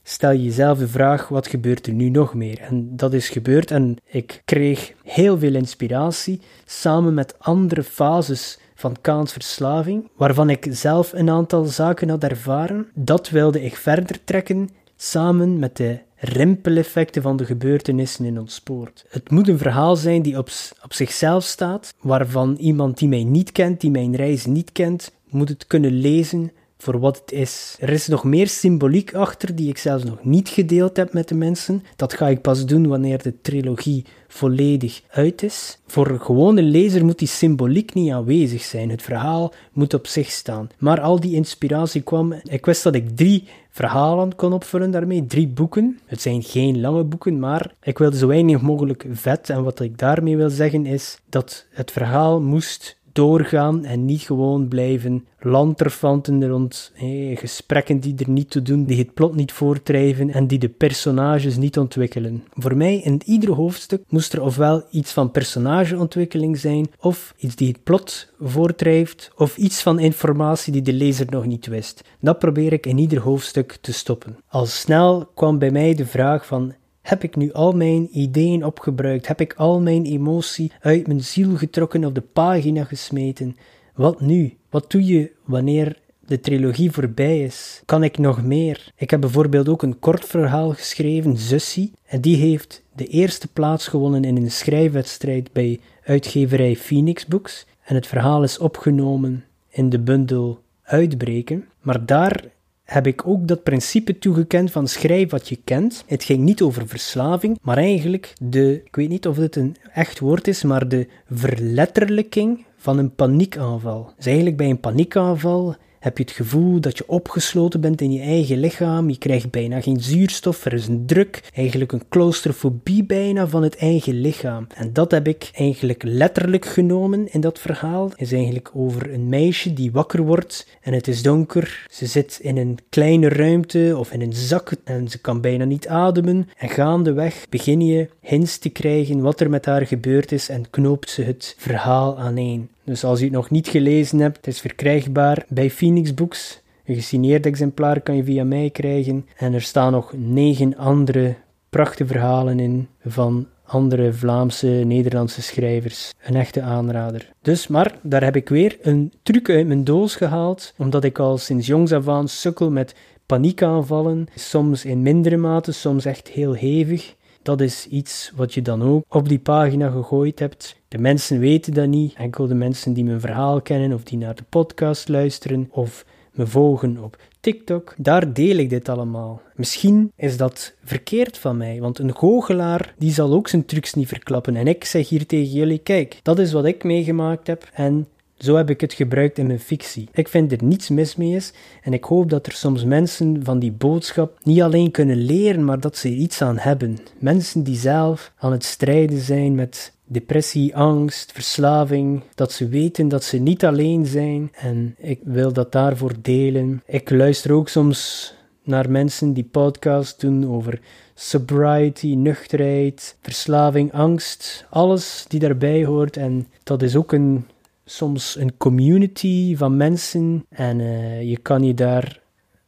stel 0.03 0.31
je 0.31 0.43
jezelf 0.43 0.79
de 0.79 0.89
vraag: 0.89 1.29
wat 1.29 1.47
gebeurt 1.47 1.87
er 1.87 1.93
nu 1.93 2.09
nog 2.09 2.35
meer? 2.35 2.61
En 2.61 2.97
dat 2.97 3.13
is 3.13 3.29
gebeurd 3.29 3.71
en 3.71 3.97
ik 4.05 4.43
kreeg 4.45 4.93
heel 5.03 5.39
veel 5.39 5.55
inspiratie 5.55 6.41
samen 6.65 7.15
met 7.15 7.35
andere 7.39 7.83
fases 7.83 8.59
van 8.75 8.97
Kaans 9.01 9.33
verslaving, 9.33 10.11
waarvan 10.17 10.51
ik 10.51 10.67
zelf 10.71 11.13
een 11.13 11.31
aantal 11.31 11.65
zaken 11.65 12.09
had 12.09 12.25
ervaren. 12.25 12.87
Dat 12.95 13.31
wilde 13.31 13.63
ik 13.63 13.77
verder 13.77 14.25
trekken 14.25 14.69
samen 14.97 15.59
met 15.59 15.77
de 15.77 15.99
rimpeleffecten 16.17 17.23
van 17.23 17.37
de 17.37 17.45
gebeurtenissen 17.45 18.25
in 18.25 18.39
ons 18.39 18.55
spoort. 18.55 19.05
Het 19.09 19.31
moet 19.31 19.49
een 19.49 19.59
verhaal 19.59 19.97
zijn 19.97 20.23
die 20.23 20.39
op, 20.39 20.49
op 20.85 20.93
zichzelf 20.93 21.45
staat, 21.45 21.95
waarvan 22.01 22.57
iemand 22.57 22.99
die 22.99 23.09
mij 23.09 23.25
niet 23.25 23.53
kent, 23.53 23.81
die 23.81 23.91
mijn 23.91 24.17
reis 24.17 24.47
niet 24.47 24.73
kent, 24.73 25.13
moet 25.29 25.49
het 25.49 25.67
kunnen 25.67 25.93
lezen 25.93 26.53
voor 26.83 26.99
wat 26.99 27.17
het 27.17 27.33
is. 27.33 27.77
Er 27.81 27.89
is 27.89 28.07
nog 28.07 28.25
meer 28.25 28.49
symboliek 28.49 29.15
achter 29.15 29.55
die 29.55 29.69
ik 29.69 29.79
zelfs 29.79 30.05
nog 30.05 30.25
niet 30.25 30.49
gedeeld 30.49 30.97
heb 30.97 31.13
met 31.13 31.29
de 31.29 31.35
mensen. 31.35 31.83
Dat 31.97 32.13
ga 32.13 32.29
ik 32.29 32.41
pas 32.41 32.67
doen 32.67 32.87
wanneer 32.87 33.23
de 33.23 33.41
trilogie 33.43 34.05
volledig 34.29 35.03
uit 35.11 35.43
is. 35.43 35.79
Voor 35.87 36.09
een 36.09 36.21
gewone 36.21 36.63
lezer 36.63 37.05
moet 37.05 37.19
die 37.19 37.29
symboliek 37.29 37.95
niet 37.95 38.13
aanwezig 38.13 38.63
zijn. 38.63 38.91
Het 38.91 39.03
verhaal 39.03 39.53
moet 39.73 39.95
op 39.95 40.07
zich 40.07 40.31
staan. 40.31 40.71
Maar 40.79 41.01
al 41.01 41.21
die 41.21 41.35
inspiratie 41.35 42.03
kwam. 42.03 42.33
Ik 42.45 42.67
wist 42.67 42.83
dat 42.83 42.95
ik 42.95 43.17
drie 43.17 43.49
verhalen 43.71 44.37
kon 44.37 44.53
opvullen 44.53 44.91
daarmee, 44.91 45.27
drie 45.27 45.49
boeken. 45.49 45.99
Het 46.07 46.21
zijn 46.21 46.43
geen 46.43 46.81
lange 46.81 47.05
boeken, 47.05 47.39
maar 47.39 47.75
ik 47.83 47.99
wilde 47.99 48.17
zo 48.17 48.27
weinig 48.27 48.61
mogelijk 48.61 49.07
vet. 49.13 49.51
En 49.51 49.63
wat 49.63 49.81
ik 49.81 49.99
daarmee 49.99 50.37
wil 50.37 50.51
zeggen 50.51 50.87
is 50.87 51.19
dat 51.29 51.67
het 51.71 51.91
verhaal 51.91 52.41
moest 52.41 52.97
doorgaan 53.13 53.85
en 53.85 54.05
niet 54.05 54.21
gewoon 54.21 54.69
blijven 54.69 55.27
lanterfanten 55.41 56.49
rond 56.49 56.93
gesprekken 57.35 58.01
die 58.01 58.15
er 58.19 58.31
niet 58.31 58.51
toe 58.51 58.63
doen, 58.63 58.85
die 58.85 58.99
het 58.99 59.15
plot 59.15 59.35
niet 59.35 59.53
voortdrijven 59.53 60.31
en 60.31 60.47
die 60.47 60.59
de 60.59 60.69
personages 60.69 61.57
niet 61.57 61.79
ontwikkelen. 61.79 62.45
Voor 62.55 62.77
mij 62.77 62.97
in 62.97 63.21
ieder 63.25 63.51
hoofdstuk 63.51 64.03
moest 64.09 64.33
er 64.33 64.43
ofwel 64.43 64.85
iets 64.91 65.13
van 65.13 65.31
personageontwikkeling 65.31 66.59
zijn, 66.59 66.91
of 67.01 67.35
iets 67.39 67.57
die 67.57 67.69
het 67.69 67.83
plot 67.83 68.33
voortdrijft, 68.41 69.33
of 69.37 69.57
iets 69.57 69.83
van 69.83 69.99
informatie 69.99 70.73
die 70.73 70.83
de 70.83 70.93
lezer 70.93 71.27
nog 71.31 71.47
niet 71.47 71.67
wist. 71.67 72.05
Dat 72.21 72.39
probeer 72.39 72.73
ik 72.73 72.87
in 72.87 72.99
ieder 72.99 73.21
hoofdstuk 73.21 73.79
te 73.81 73.93
stoppen. 73.93 74.37
Al 74.49 74.67
snel 74.67 75.31
kwam 75.35 75.59
bij 75.59 75.71
mij 75.71 75.95
de 75.95 76.07
vraag 76.07 76.47
van 76.47 76.75
heb 77.03 77.23
ik 77.23 77.37
nu 77.37 77.53
al 77.53 77.73
mijn 77.73 78.09
ideeën 78.19 78.65
opgebruikt? 78.65 79.27
Heb 79.27 79.41
ik 79.41 79.55
al 79.55 79.81
mijn 79.81 80.05
emotie 80.05 80.73
uit 80.81 81.07
mijn 81.07 81.21
ziel 81.21 81.57
getrokken 81.57 82.05
op 82.05 82.15
de 82.15 82.21
pagina 82.21 82.85
gesmeten? 82.85 83.57
Wat 83.95 84.21
nu? 84.21 84.57
Wat 84.71 84.91
doe 84.91 85.05
je 85.05 85.33
wanneer 85.45 85.99
de 86.27 86.41
trilogie 86.41 86.91
voorbij 86.91 87.43
is? 87.43 87.83
Kan 87.85 88.03
ik 88.03 88.19
nog 88.19 88.43
meer? 88.43 88.93
Ik 88.97 89.11
heb 89.11 89.21
bijvoorbeeld 89.21 89.69
ook 89.69 89.83
een 89.83 89.99
kort 89.99 90.25
verhaal 90.25 90.71
geschreven, 90.71 91.37
Zussie, 91.37 91.93
en 92.07 92.21
die 92.21 92.37
heeft 92.37 92.83
de 92.95 93.07
eerste 93.07 93.49
plaats 93.49 93.89
gewonnen 93.89 94.25
in 94.25 94.37
een 94.37 94.51
schrijfwedstrijd 94.51 95.53
bij 95.53 95.81
uitgeverij 96.05 96.77
Phoenix 96.77 97.27
Books. 97.27 97.67
En 97.85 97.95
het 97.95 98.07
verhaal 98.07 98.43
is 98.43 98.59
opgenomen 98.59 99.45
in 99.69 99.89
de 99.89 99.99
bundel 99.99 100.61
Uitbreken. 100.83 101.69
Maar 101.81 102.07
daar 102.07 102.45
heb 102.93 103.07
ik 103.07 103.27
ook 103.27 103.49
dat 103.49 103.63
principe 103.63 104.19
toegekend 104.19 104.71
van 104.71 104.89
schrijf 104.89 105.31
wat 105.31 105.49
je 105.49 105.59
kent. 105.65 106.05
Het 106.07 106.25
ging 106.25 106.41
niet 106.41 106.63
over 106.63 106.89
verslaving, 106.89 107.59
maar 107.63 107.77
eigenlijk 107.77 108.33
de, 108.41 108.81
ik 108.85 108.97
weet 108.97 109.09
niet 109.09 109.27
of 109.27 109.37
dit 109.37 109.57
een 109.57 109.77
echt 109.93 110.19
woord 110.19 110.49
is, 110.49 110.63
maar 110.63 110.89
de 110.89 111.07
verletterlijking 111.31 112.65
van 112.77 112.99
een 112.99 113.15
paniekaanval. 113.15 114.13
Dus 114.17 114.27
eigenlijk 114.27 114.57
bij 114.57 114.71
een 114.71 114.81
paniekaanval 114.81 115.77
heb 116.03 116.19
je 116.19 116.25
het 116.25 116.33
gevoel 116.33 116.81
dat 116.81 116.99
je 116.99 117.09
opgesloten 117.09 117.81
bent 117.81 118.01
in 118.01 118.13
je 118.13 118.21
eigen 118.21 118.59
lichaam, 118.59 119.09
je 119.09 119.19
krijgt 119.19 119.51
bijna 119.51 119.81
geen 119.81 120.01
zuurstof, 120.01 120.65
er 120.65 120.73
is 120.73 120.87
een 120.87 121.07
druk, 121.07 121.43
eigenlijk 121.55 121.93
een 121.93 122.09
claustrofobie 122.09 123.05
bijna 123.05 123.47
van 123.47 123.63
het 123.63 123.77
eigen 123.77 124.21
lichaam. 124.21 124.67
En 124.75 124.93
dat 124.93 125.11
heb 125.11 125.29
ik 125.29 125.51
eigenlijk 125.55 126.03
letterlijk 126.03 126.65
genomen 126.65 127.33
in 127.33 127.41
dat 127.41 127.59
verhaal. 127.59 128.09
Het 128.09 128.21
is 128.21 128.33
eigenlijk 128.33 128.71
over 128.75 129.13
een 129.13 129.29
meisje 129.29 129.73
die 129.73 129.93
wakker 129.93 130.23
wordt 130.23 130.67
en 130.81 130.93
het 130.93 131.09
is 131.09 131.23
donker. 131.23 131.87
Ze 131.91 132.07
zit 132.07 132.39
in 132.43 132.57
een 132.57 132.79
kleine 132.89 133.29
ruimte 133.29 133.95
of 133.99 134.13
in 134.13 134.21
een 134.21 134.33
zak 134.33 134.73
en 134.85 135.09
ze 135.09 135.19
kan 135.19 135.41
bijna 135.41 135.65
niet 135.65 135.89
ademen. 135.89 136.49
En 136.57 136.69
gaandeweg 136.69 137.47
begin 137.49 137.81
je 137.81 138.09
hints 138.21 138.59
te 138.59 138.69
krijgen 138.69 139.21
wat 139.21 139.41
er 139.41 139.51
met 139.51 139.67
haar 139.67 139.87
gebeurd 139.87 140.33
is 140.33 140.49
en 140.49 140.71
knoopt 140.71 141.11
ze 141.11 141.23
het 141.23 141.55
verhaal 141.59 142.19
aaneen. 142.19 142.69
Dus 142.85 143.05
als 143.05 143.19
je 143.19 143.25
het 143.25 143.35
nog 143.35 143.51
niet 143.51 143.69
gelezen 143.69 144.19
hebt, 144.19 144.37
het 144.37 144.47
is 144.47 144.61
verkrijgbaar 144.61 145.45
bij 145.49 145.71
Phoenix 145.71 146.15
Books. 146.15 146.61
Een 146.85 146.95
gesigneerd 146.95 147.47
exemplaar 147.47 148.01
kan 148.01 148.17
je 148.17 148.25
via 148.25 148.45
mij 148.45 148.71
krijgen. 148.71 149.27
En 149.37 149.53
er 149.53 149.63
staan 149.63 149.93
nog 149.93 150.13
negen 150.17 150.77
andere 150.77 151.35
prachtige 151.71 152.07
verhalen 152.07 152.61
in 152.61 152.89
van 153.05 153.47
andere 153.65 154.13
Vlaamse, 154.13 154.67
Nederlandse 154.67 155.43
schrijvers. 155.43 156.13
Een 156.23 156.37
echte 156.37 156.63
aanrader. 156.63 157.31
Dus, 157.43 157.67
maar 157.67 157.95
daar 158.03 158.25
heb 158.25 158.37
ik 158.37 158.49
weer 158.49 158.79
een 158.83 159.13
truc 159.23 159.51
uit 159.51 159.67
mijn 159.67 159.85
doos 159.85 160.17
gehaald, 160.17 160.75
omdat 160.79 161.05
ik 161.05 161.19
al 161.19 161.39
sinds 161.39 161.67
jongs 161.67 161.93
af 161.93 162.09
aan 162.09 162.29
sukkel 162.29 162.71
met 162.71 162.95
paniekaanvallen, 163.27 164.27
soms 164.35 164.85
in 164.85 165.03
mindere 165.03 165.37
mate, 165.37 165.73
soms 165.73 166.05
echt 166.05 166.29
heel 166.29 166.53
hevig. 166.53 167.15
Dat 167.43 167.61
is 167.61 167.87
iets 167.87 168.33
wat 168.37 168.55
je 168.55 168.63
dan 168.63 168.83
ook 168.83 169.05
op 169.09 169.29
die 169.29 169.39
pagina 169.39 169.91
gegooid 169.91 170.39
hebt. 170.39 170.81
De 170.93 170.99
mensen 170.99 171.39
weten 171.39 171.75
dat 171.75 171.89
niet. 171.89 172.15
Enkel 172.15 172.47
de 172.47 172.55
mensen 172.55 172.93
die 172.93 173.05
mijn 173.05 173.21
verhaal 173.21 173.61
kennen 173.61 173.93
of 173.93 174.03
die 174.03 174.19
naar 174.19 174.35
de 174.35 174.43
podcast 174.49 175.09
luisteren 175.09 175.69
of 175.71 176.05
me 176.33 176.47
volgen 176.47 176.99
op 177.03 177.17
TikTok, 177.41 177.95
daar 177.99 178.33
deel 178.33 178.57
ik 178.57 178.71
dit 178.71 178.89
allemaal. 178.89 179.41
Misschien 179.55 180.13
is 180.17 180.37
dat 180.37 180.75
verkeerd 180.85 181.39
van 181.39 181.57
mij, 181.57 181.81
want 181.81 181.99
een 181.99 182.17
goochelaar 182.17 182.95
die 182.99 183.13
zal 183.13 183.33
ook 183.33 183.49
zijn 183.49 183.65
trucs 183.65 183.95
niet 183.95 184.09
verklappen. 184.09 184.57
En 184.57 184.67
ik 184.67 184.85
zeg 184.85 185.09
hier 185.09 185.27
tegen 185.27 185.53
jullie: 185.53 185.79
kijk, 185.79 186.21
dat 186.23 186.39
is 186.39 186.53
wat 186.53 186.65
ik 186.65 186.85
meegemaakt 186.85 187.47
heb 187.47 187.69
en 187.73 188.09
zo 188.43 188.57
heb 188.57 188.71
ik 188.71 188.81
het 188.81 188.93
gebruikt 188.93 189.39
in 189.39 189.47
mijn 189.47 189.61
fictie. 189.61 190.09
Ik 190.13 190.29
vind 190.29 190.53
er 190.53 190.65
niets 190.65 190.89
mis 190.89 191.17
mee 191.17 191.35
is 191.35 191.53
en 191.83 191.93
ik 191.93 192.05
hoop 192.05 192.31
dat 192.31 192.47
er 192.47 192.53
soms 192.53 192.85
mensen 192.85 193.45
van 193.45 193.59
die 193.59 193.73
boodschap 193.73 194.39
niet 194.43 194.63
alleen 194.63 194.91
kunnen 194.91 195.17
leren, 195.17 195.65
maar 195.65 195.81
dat 195.81 195.97
ze 195.97 196.09
er 196.09 196.15
iets 196.15 196.43
aan 196.43 196.59
hebben. 196.59 196.99
Mensen 197.19 197.63
die 197.63 197.77
zelf 197.77 198.33
aan 198.37 198.53
het 198.53 198.65
strijden 198.65 199.21
zijn 199.21 199.55
met 199.55 199.93
depressie, 200.05 200.77
angst, 200.77 201.33
verslaving, 201.33 202.23
dat 202.35 202.53
ze 202.53 202.69
weten 202.69 203.09
dat 203.09 203.25
ze 203.25 203.39
niet 203.39 203.65
alleen 203.65 204.07
zijn 204.07 204.51
en 204.53 204.95
ik 204.99 205.21
wil 205.25 205.53
dat 205.53 205.73
daarvoor 205.73 206.13
delen. 206.23 206.83
Ik 206.87 207.11
luister 207.11 207.53
ook 207.53 207.69
soms 207.69 208.35
naar 208.65 208.91
mensen 208.91 209.33
die 209.33 209.49
podcasts 209.51 210.19
doen 210.19 210.49
over 210.49 210.81
sobriety, 211.15 212.15
nuchterheid, 212.15 213.17
verslaving, 213.21 213.93
angst, 213.93 214.67
alles 214.71 215.25
die 215.29 215.41
daarbij 215.41 215.85
hoort 215.85 216.17
en 216.17 216.47
dat 216.63 216.83
is 216.83 216.97
ook 216.97 217.13
een 217.13 217.47
soms 217.85 218.37
een 218.37 218.57
community 218.57 219.57
van 219.57 219.77
mensen 219.77 220.45
en 220.49 220.79
uh, 220.79 221.23
je 221.23 221.39
kan 221.39 221.63
je 221.63 221.75
daar 221.75 222.21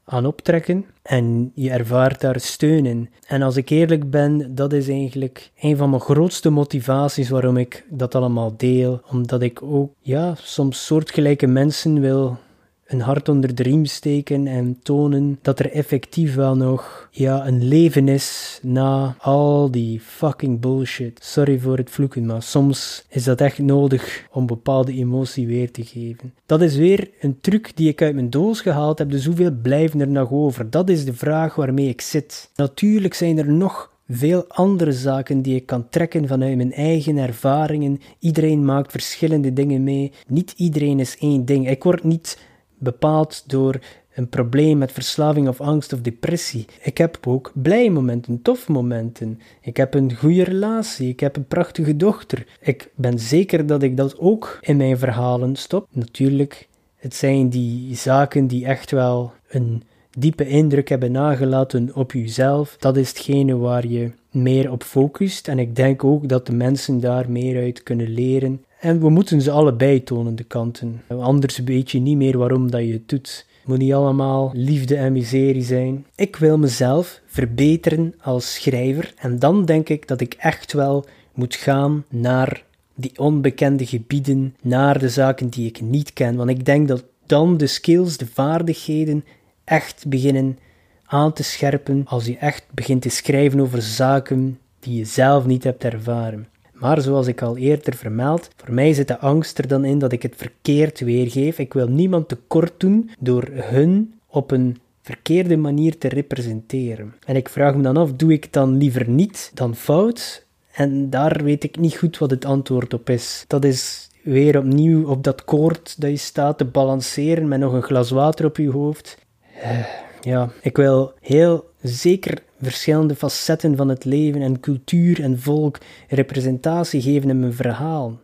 aan 0.05 0.27
optrekken 0.27 0.85
en 1.03 1.53
je 1.55 1.71
ervaart 1.71 2.21
daar 2.21 2.41
steun 2.41 2.87
in. 2.87 3.11
En 3.27 3.43
als 3.43 3.57
ik 3.57 3.69
eerlijk 3.69 4.11
ben, 4.11 4.55
dat 4.55 4.73
is 4.73 4.89
eigenlijk 4.89 5.51
een 5.61 5.77
van 5.77 5.91
mijn 5.91 6.03
grootste 6.03 6.51
motivaties 6.51 7.29
waarom 7.29 7.57
ik 7.57 7.85
dat 7.89 8.15
allemaal 8.15 8.55
deel. 8.57 9.01
Omdat 9.11 9.43
ik 9.43 9.63
ook, 9.63 9.93
ja, 10.01 10.35
soms 10.35 10.87
soortgelijke 10.87 11.47
mensen 11.47 12.01
wil 12.01 12.39
een 12.87 13.01
hart 13.01 13.29
onder 13.29 13.55
de 13.55 13.63
riem 13.63 13.85
steken 13.85 14.47
en 14.47 14.79
tonen 14.83 15.39
dat 15.43 15.59
er 15.59 15.71
effectief 15.71 16.35
wel 16.35 16.57
nog 16.57 17.09
ja, 17.11 17.47
een 17.47 17.69
leven 17.69 18.09
is 18.09 18.59
na 18.63 19.17
al 19.19 19.71
die 19.71 20.01
fucking 20.01 20.61
bullshit. 20.61 21.19
Sorry 21.23 21.59
voor 21.59 21.77
het 21.77 21.91
vloeken, 21.91 22.27
maar 22.27 22.43
soms 22.43 23.05
is 23.09 23.25
dat 23.25 23.41
echt 23.41 23.59
nodig 23.59 24.27
om 24.31 24.47
bepaalde 24.47 24.93
emotie 24.93 25.47
weer 25.47 25.71
te 25.71 25.85
geven. 25.85 26.35
Dat 26.47 26.63
is 26.63 26.77
weer 26.77 27.11
een 27.21 27.41
truc 27.41 27.73
die 27.75 27.89
ik 27.89 28.03
uit 28.03 28.15
mijn 28.15 28.31
doos 28.31 28.61
gehaald 28.61 28.99
heb, 28.99 29.11
dus 29.11 29.27
hoeveel 29.27 29.53
blijven 29.63 30.01
er 30.01 30.09
nog 30.09 30.31
over? 30.31 30.71
Dat 30.71 30.89
is 30.89 31.05
de 31.05 31.15
vraag 31.15 31.55
waarmee 31.55 31.89
ik 31.89 32.01
zit. 32.01 32.51
Natuurlijk 32.55 33.15
zijn 33.15 33.39
er 33.39 33.53
nog 33.53 33.93
veel 34.09 34.45
andere 34.49 34.93
zaken 34.93 35.43
die 35.43 35.55
ik 35.55 35.67
kan 35.67 35.89
trekken 35.89 36.29
vanuit 36.29 36.57
mijn 36.57 36.73
eigen 36.73 37.17
ervaringen. 37.17 38.01
Iedereen 38.19 38.65
maakt 38.65 38.91
verschillende 38.91 39.53
dingen 39.53 39.85
mee. 39.85 40.13
Niet 40.27 40.55
iedereen 40.57 41.01
is 41.01 41.17
één 41.19 41.45
ding. 41.45 41.71
Ik 41.71 41.83
word 41.83 42.05
niet 42.05 42.39
bepaald 42.85 43.45
door 43.47 43.81
een 44.15 44.29
probleem 44.29 44.79
met 44.79 44.93
verslaving 44.93 45.49
of 45.49 45.61
angst 45.61 45.93
of 45.93 46.01
depressie. 46.01 46.65
Ik 46.83 46.99
heb 46.99 47.19
ook 47.27 47.53
blije 47.55 47.91
momenten, 47.91 48.43
toffe 48.43 48.73
momenten. 48.73 49.41
Ik 49.61 49.77
heb 49.77 49.95
een 49.95 50.15
goede 50.15 50.45
relatie, 50.45 51.09
ik 51.09 51.21
heb 51.21 51.37
een 51.37 51.47
prachtige 51.47 51.97
dochter. 51.97 52.47
Ik 52.61 52.91
ben 52.95 53.19
zeker 53.19 53.67
dat 53.67 53.83
ik 53.83 53.97
dat 53.97 54.19
ook 54.19 54.59
in 54.61 54.77
mijn 54.77 54.99
verhalen 54.99 55.57
stop. 55.57 55.87
Natuurlijk, 55.91 56.69
het 56.97 57.15
zijn 57.15 57.49
die 57.49 57.97
zaken 57.97 58.47
die 58.47 58.67
echt 58.67 58.91
wel 58.91 59.33
een 59.49 59.83
diepe 60.19 60.47
indruk 60.47 60.89
hebben 60.89 61.13
nagelaten 61.13 61.91
op 61.95 62.13
jezelf. 62.13 62.77
Dat 62.79 62.97
is 62.97 63.09
hetgene 63.09 63.57
waar 63.57 63.87
je 63.87 64.11
meer 64.31 64.71
op 64.71 64.83
focust. 64.83 65.49
En 65.49 65.59
ik 65.59 65.77
denk 65.77 66.05
ook 66.05 66.29
dat 66.29 66.47
de 66.47 66.55
mensen 66.55 67.01
daar 67.01 67.31
meer 67.31 67.63
uit 67.63 67.83
kunnen 67.83 68.09
leren. 68.09 68.65
En 68.85 69.01
we 69.01 69.09
moeten 69.09 69.41
ze 69.41 69.51
allebei 69.51 70.03
tonen, 70.03 70.37
de 70.37 70.45
kanten. 70.45 71.03
Anders 71.09 71.59
weet 71.59 71.91
je 71.91 71.99
niet 71.99 72.17
meer 72.17 72.39
waarom 72.39 72.71
dat 72.71 72.81
je 72.81 72.93
het 72.93 73.09
doet. 73.09 73.47
Het 73.59 73.69
moet 73.69 73.79
niet 73.79 73.93
allemaal 73.93 74.51
liefde 74.55 74.97
en 74.97 75.13
miserie 75.13 75.63
zijn. 75.63 76.07
Ik 76.15 76.37
wil 76.37 76.59
mezelf 76.59 77.21
verbeteren 77.27 78.15
als 78.21 78.55
schrijver. 78.55 79.13
En 79.17 79.39
dan 79.39 79.65
denk 79.65 79.89
ik 79.89 80.09
dat 80.09 80.21
ik 80.21 80.35
echt 80.39 80.73
wel 80.73 81.05
moet 81.35 81.55
gaan 81.55 82.05
naar 82.09 82.65
die 82.95 83.19
onbekende 83.19 83.87
gebieden, 83.87 84.57
naar 84.63 84.99
de 84.99 85.09
zaken 85.09 85.49
die 85.49 85.69
ik 85.69 85.81
niet 85.81 86.13
ken. 86.13 86.37
Want 86.37 86.51
ik 86.51 86.65
denk 86.65 86.89
dat 86.89 87.05
dan 87.27 87.57
de 87.57 87.67
skills, 87.67 88.17
de 88.17 88.27
vaardigheden 88.27 89.25
echt 89.65 90.05
beginnen 90.09 90.59
aan 91.05 91.33
te 91.33 91.43
scherpen 91.43 92.03
als 92.07 92.27
je 92.27 92.37
echt 92.37 92.65
begint 92.75 93.03
te 93.03 93.09
schrijven 93.09 93.61
over 93.61 93.83
zaken 93.83 94.59
die 94.81 94.99
je 94.99 95.05
zelf 95.05 95.47
niet 95.47 95.65
hebt 95.65 95.85
ervaren. 95.85 96.47
Maar 96.75 97.01
zoals 97.01 97.27
ik 97.27 97.43
al 97.43 97.57
eerder 97.57 97.95
vermeld, 97.95 98.49
voor 98.57 98.75
mij 98.75 98.93
zit 98.93 99.09
de 99.09 99.19
angst 99.19 99.59
er 99.59 99.69
dan 99.69 99.85
in 99.85 99.99
dat 99.99 100.13
ik 100.13 100.23
het 100.23 100.35
verkeerd 100.37 101.01
weergeef. 101.01 101.59
Ik 101.59 101.73
wil 101.73 101.89
niemand 101.89 102.29
tekort 102.29 102.81
doen 102.81 103.11
door 103.19 103.49
hun 103.53 104.15
op 104.27 104.51
een 104.51 104.77
verkeerde 105.03 105.57
manier 105.57 105.99
te 105.99 106.09
representeren. 106.09 107.15
En 107.27 107.37
ik 107.37 107.49
vraag 107.49 107.75
me 107.75 107.83
dan 107.83 107.97
af, 107.97 108.13
doe 108.13 108.33
ik 108.33 108.53
dan 108.53 108.77
liever 108.77 109.09
niet 109.09 109.51
dan 109.55 109.75
fout? 109.75 110.47
En 110.73 111.11
daar 111.11 111.45
weet 111.45 111.65
ik 111.65 111.79
niet 111.79 111.97
goed 111.97 112.19
wat 112.19 112.31
het 112.31 112.45
antwoord 112.45 112.95
op 112.95 113.11
is. 113.11 113.45
Dat 113.47 113.65
is 113.65 114.11
weer 114.23 114.59
opnieuw 114.59 115.09
op 115.09 115.25
dat 115.25 115.45
koord 115.45 116.01
dat 116.01 116.11
je 116.11 116.17
staat 116.17 116.59
te 116.59 116.65
balanceren 116.65 117.49
met 117.49 117.59
nog 117.59 117.73
een 117.73 117.83
glas 117.83 118.11
water 118.11 118.45
op 118.45 118.57
je 118.57 118.71
hoofd. 118.71 119.19
Eh, 119.61 119.85
ja, 120.21 120.51
ik 120.63 120.77
wil 120.77 121.13
heel 121.21 121.71
zeker 121.83 122.43
verschillende 122.65 123.15
facetten 123.15 123.77
van 123.77 123.89
het 123.89 124.05
leven 124.05 124.43
en 124.43 124.61
cultuur 124.61 125.23
en 125.23 125.41
volk 125.41 125.79
representatie 126.09 127.03
geven 127.03 127.31
in 127.31 127.41
mijn 127.41 127.53
verhaal. 127.53 128.21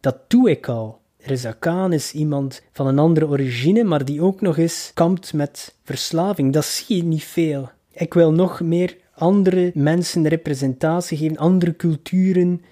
Dat 0.00 0.16
doe 0.28 0.50
ik 0.50 0.68
al. 0.68 0.98
Rezakaan 1.18 1.92
is 1.92 2.12
iemand 2.12 2.62
van 2.72 2.86
een 2.86 2.98
andere 2.98 3.28
origine, 3.28 3.84
maar 3.84 4.04
die 4.04 4.22
ook 4.22 4.40
nog 4.40 4.58
eens 4.58 4.90
kampt 4.94 5.32
met 5.32 5.74
verslaving. 5.84 6.52
Dat 6.52 6.64
zie 6.64 6.96
je 6.96 7.04
niet 7.04 7.24
veel. 7.24 7.70
Ik 7.92 8.14
wil 8.14 8.32
nog 8.32 8.60
meer 8.60 8.96
andere 9.14 9.70
mensen 9.74 10.28
representatie 10.28 11.18
geven, 11.18 11.36
andere 11.36 11.76
culturen, 11.76 12.62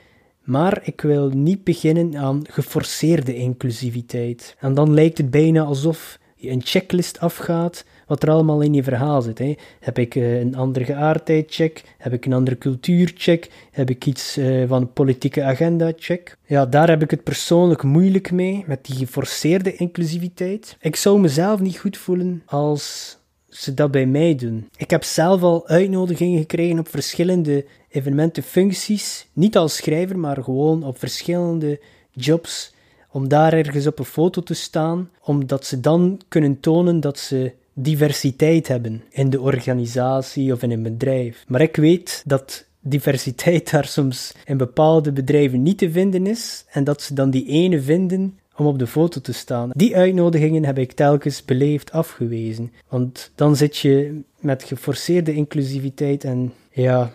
maar 0.42 0.80
ik 0.82 1.00
wil 1.00 1.28
niet 1.28 1.64
beginnen 1.64 2.16
aan 2.16 2.42
geforceerde 2.50 3.34
inclusiviteit. 3.34 4.56
En 4.58 4.74
dan 4.74 4.94
lijkt 4.94 5.18
het 5.18 5.30
bijna 5.30 5.62
alsof 5.62 6.18
je 6.36 6.50
een 6.50 6.62
checklist 6.64 7.20
afgaat 7.20 7.84
wat 8.08 8.22
er 8.22 8.30
allemaal 8.30 8.60
in 8.60 8.74
je 8.74 8.82
verhaal 8.82 9.22
zit. 9.22 9.38
Hè. 9.38 9.54
Heb 9.80 9.98
ik 9.98 10.14
uh, 10.14 10.40
een 10.40 10.56
andere 10.56 10.84
geaardheid 10.84 11.46
check? 11.48 11.82
Heb 11.98 12.12
ik 12.12 12.26
een 12.26 12.32
andere 12.32 12.58
cultuur 12.58 13.12
check? 13.14 13.50
Heb 13.70 13.90
ik 13.90 14.06
iets 14.06 14.38
uh, 14.38 14.68
van 14.68 14.92
politieke 14.92 15.42
agenda 15.42 15.92
check? 15.96 16.36
Ja, 16.46 16.66
daar 16.66 16.88
heb 16.88 17.02
ik 17.02 17.10
het 17.10 17.22
persoonlijk 17.22 17.82
moeilijk 17.82 18.30
mee, 18.30 18.64
met 18.66 18.84
die 18.84 18.96
geforceerde 18.96 19.76
inclusiviteit. 19.76 20.76
Ik 20.80 20.96
zou 20.96 21.20
mezelf 21.20 21.60
niet 21.60 21.78
goed 21.78 21.96
voelen 21.96 22.42
als 22.46 23.16
ze 23.48 23.74
dat 23.74 23.90
bij 23.90 24.06
mij 24.06 24.34
doen. 24.34 24.68
Ik 24.76 24.90
heb 24.90 25.04
zelf 25.04 25.42
al 25.42 25.68
uitnodigingen 25.68 26.38
gekregen 26.38 26.78
op 26.78 26.88
verschillende 26.88 27.64
evenementenfuncties, 27.88 29.28
niet 29.32 29.56
als 29.56 29.76
schrijver, 29.76 30.18
maar 30.18 30.42
gewoon 30.42 30.84
op 30.84 30.98
verschillende 30.98 31.80
jobs, 32.10 32.74
om 33.10 33.28
daar 33.28 33.52
ergens 33.52 33.86
op 33.86 33.98
een 33.98 34.04
foto 34.04 34.42
te 34.42 34.54
staan, 34.54 35.10
omdat 35.22 35.66
ze 35.66 35.80
dan 35.80 36.20
kunnen 36.28 36.60
tonen 36.60 37.00
dat 37.00 37.18
ze 37.18 37.52
diversiteit 37.82 38.68
hebben 38.68 39.02
in 39.10 39.30
de 39.30 39.40
organisatie 39.40 40.52
of 40.52 40.62
in 40.62 40.70
een 40.70 40.82
bedrijf. 40.82 41.44
Maar 41.48 41.60
ik 41.60 41.76
weet 41.76 42.22
dat 42.26 42.66
diversiteit 42.80 43.70
daar 43.70 43.84
soms 43.84 44.34
in 44.44 44.56
bepaalde 44.56 45.12
bedrijven 45.12 45.62
niet 45.62 45.78
te 45.78 45.90
vinden 45.90 46.26
is 46.26 46.64
en 46.70 46.84
dat 46.84 47.02
ze 47.02 47.14
dan 47.14 47.30
die 47.30 47.46
ene 47.46 47.80
vinden 47.80 48.38
om 48.56 48.66
op 48.66 48.78
de 48.78 48.86
foto 48.86 49.20
te 49.20 49.32
staan. 49.32 49.70
Die 49.74 49.96
uitnodigingen 49.96 50.64
heb 50.64 50.78
ik 50.78 50.92
telkens 50.92 51.44
beleefd 51.44 51.92
afgewezen, 51.92 52.72
want 52.88 53.30
dan 53.34 53.56
zit 53.56 53.76
je 53.76 54.20
met 54.38 54.62
geforceerde 54.62 55.34
inclusiviteit 55.34 56.24
en 56.24 56.52
ja, 56.70 57.12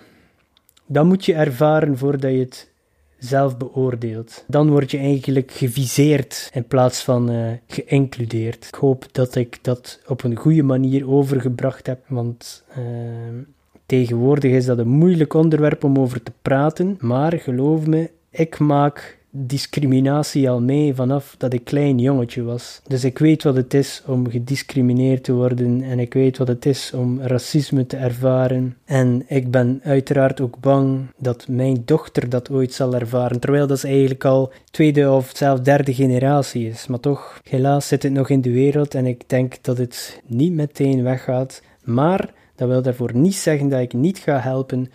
dan 0.85 1.07
moet 1.07 1.25
je 1.25 1.33
ervaren 1.33 1.97
voordat 1.97 2.31
je 2.31 2.39
het 2.39 2.71
zelf 3.23 3.57
beoordeelt. 3.57 4.43
Dan 4.47 4.69
word 4.69 4.91
je 4.91 4.97
eigenlijk 4.97 5.51
geviseerd 5.51 6.49
in 6.53 6.67
plaats 6.67 7.03
van 7.03 7.31
uh, 7.31 7.51
geïncludeerd. 7.67 8.65
Ik 8.67 8.75
hoop 8.75 9.05
dat 9.11 9.35
ik 9.35 9.59
dat 9.61 9.99
op 10.07 10.23
een 10.23 10.35
goede 10.35 10.63
manier 10.63 11.09
overgebracht 11.09 11.87
heb, 11.87 11.99
want 12.07 12.63
uh, 12.77 12.83
tegenwoordig 13.85 14.51
is 14.51 14.65
dat 14.65 14.77
een 14.77 14.87
moeilijk 14.87 15.33
onderwerp 15.33 15.83
om 15.83 15.99
over 15.99 16.23
te 16.23 16.31
praten. 16.41 16.97
Maar 16.99 17.33
geloof 17.33 17.87
me, 17.87 18.09
ik 18.29 18.59
maak 18.59 19.17
discriminatie 19.35 20.49
al 20.49 20.61
mee 20.61 20.93
vanaf 20.93 21.35
dat 21.37 21.53
ik 21.53 21.63
klein 21.63 21.99
jongetje 21.99 22.43
was. 22.43 22.81
Dus 22.87 23.03
ik 23.03 23.19
weet 23.19 23.43
wat 23.43 23.55
het 23.55 23.73
is 23.73 24.03
om 24.05 24.29
gediscrimineerd 24.29 25.23
te 25.23 25.33
worden 25.33 25.81
en 25.81 25.99
ik 25.99 26.13
weet 26.13 26.37
wat 26.37 26.47
het 26.47 26.65
is 26.65 26.93
om 26.93 27.21
racisme 27.21 27.85
te 27.85 27.97
ervaren. 27.97 28.77
En 28.85 29.23
ik 29.27 29.51
ben 29.51 29.79
uiteraard 29.83 30.41
ook 30.41 30.59
bang 30.59 30.99
dat 31.17 31.47
mijn 31.47 31.81
dochter 31.85 32.29
dat 32.29 32.49
ooit 32.49 32.73
zal 32.73 32.93
ervaren, 32.93 33.39
terwijl 33.39 33.67
dat 33.67 33.83
eigenlijk 33.83 34.25
al 34.25 34.51
tweede 34.71 35.11
of 35.11 35.31
zelfs 35.33 35.61
derde 35.61 35.93
generatie 35.93 36.67
is. 36.67 36.87
Maar 36.87 36.99
toch, 36.99 37.39
helaas 37.43 37.87
zit 37.87 38.03
het 38.03 38.11
nog 38.11 38.29
in 38.29 38.41
de 38.41 38.51
wereld 38.51 38.95
en 38.95 39.05
ik 39.05 39.29
denk 39.29 39.63
dat 39.63 39.77
het 39.77 40.21
niet 40.25 40.53
meteen 40.53 41.03
weggaat. 41.03 41.61
Maar 41.83 42.33
dat 42.55 42.67
wil 42.67 42.81
daarvoor 42.81 43.15
niet 43.15 43.35
zeggen 43.35 43.69
dat 43.69 43.81
ik 43.81 43.93
niet 43.93 44.17
ga 44.17 44.39
helpen 44.39 44.91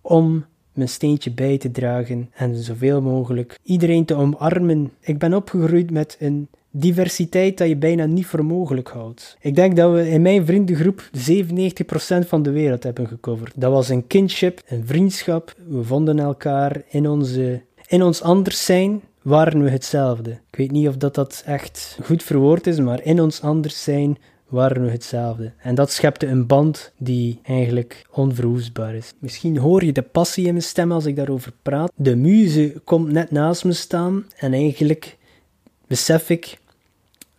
om 0.00 0.44
mijn 0.72 0.88
steentje 0.88 1.30
bij 1.30 1.58
te 1.58 1.70
dragen 1.70 2.30
en 2.34 2.56
zoveel 2.56 3.00
mogelijk 3.00 3.58
iedereen 3.62 4.04
te 4.04 4.14
omarmen. 4.14 4.92
Ik 5.00 5.18
ben 5.18 5.34
opgegroeid 5.34 5.90
met 5.90 6.16
een 6.20 6.48
diversiteit 6.70 7.58
dat 7.58 7.68
je 7.68 7.76
bijna 7.76 8.04
niet 8.04 8.26
voor 8.26 8.44
mogelijk 8.44 8.88
houdt. 8.88 9.36
Ik 9.40 9.54
denk 9.54 9.76
dat 9.76 9.92
we 9.92 10.08
in 10.08 10.22
mijn 10.22 10.46
vriendengroep 10.46 11.10
97% 11.16 12.26
van 12.26 12.42
de 12.42 12.50
wereld 12.50 12.82
hebben 12.82 13.06
gecoverd. 13.06 13.52
Dat 13.56 13.72
was 13.72 13.88
een 13.88 14.06
kinship, 14.06 14.62
een 14.66 14.86
vriendschap. 14.86 15.54
We 15.68 15.84
vonden 15.84 16.18
elkaar 16.18 16.82
in, 16.88 17.08
onze, 17.08 17.62
in 17.86 18.02
ons 18.02 18.22
anders 18.22 18.64
zijn. 18.64 19.00
Waren 19.22 19.62
we 19.62 19.70
hetzelfde? 19.70 20.30
Ik 20.30 20.56
weet 20.56 20.70
niet 20.70 20.88
of 20.88 20.96
dat, 20.96 21.14
dat 21.14 21.42
echt 21.46 21.98
goed 22.02 22.22
verwoord 22.22 22.66
is, 22.66 22.78
maar 22.78 23.04
in 23.04 23.20
ons 23.20 23.42
anders 23.42 23.82
zijn 23.82 24.18
waren 24.52 24.84
we 24.84 24.90
hetzelfde. 24.90 25.52
En 25.58 25.74
dat 25.74 25.92
schepte 25.92 26.26
een 26.26 26.46
band 26.46 26.92
die 26.98 27.40
eigenlijk 27.42 28.06
onverwoestbaar 28.10 28.94
is. 28.94 29.12
Misschien 29.18 29.58
hoor 29.58 29.84
je 29.84 29.92
de 29.92 30.02
passie 30.02 30.46
in 30.46 30.52
mijn 30.52 30.64
stem 30.64 30.92
als 30.92 31.06
ik 31.06 31.16
daarover 31.16 31.52
praat. 31.62 31.92
De 31.96 32.16
muze 32.16 32.80
komt 32.84 33.12
net 33.12 33.30
naast 33.30 33.64
me 33.64 33.72
staan 33.72 34.26
en 34.36 34.52
eigenlijk 34.52 35.18
besef 35.86 36.30
ik 36.30 36.58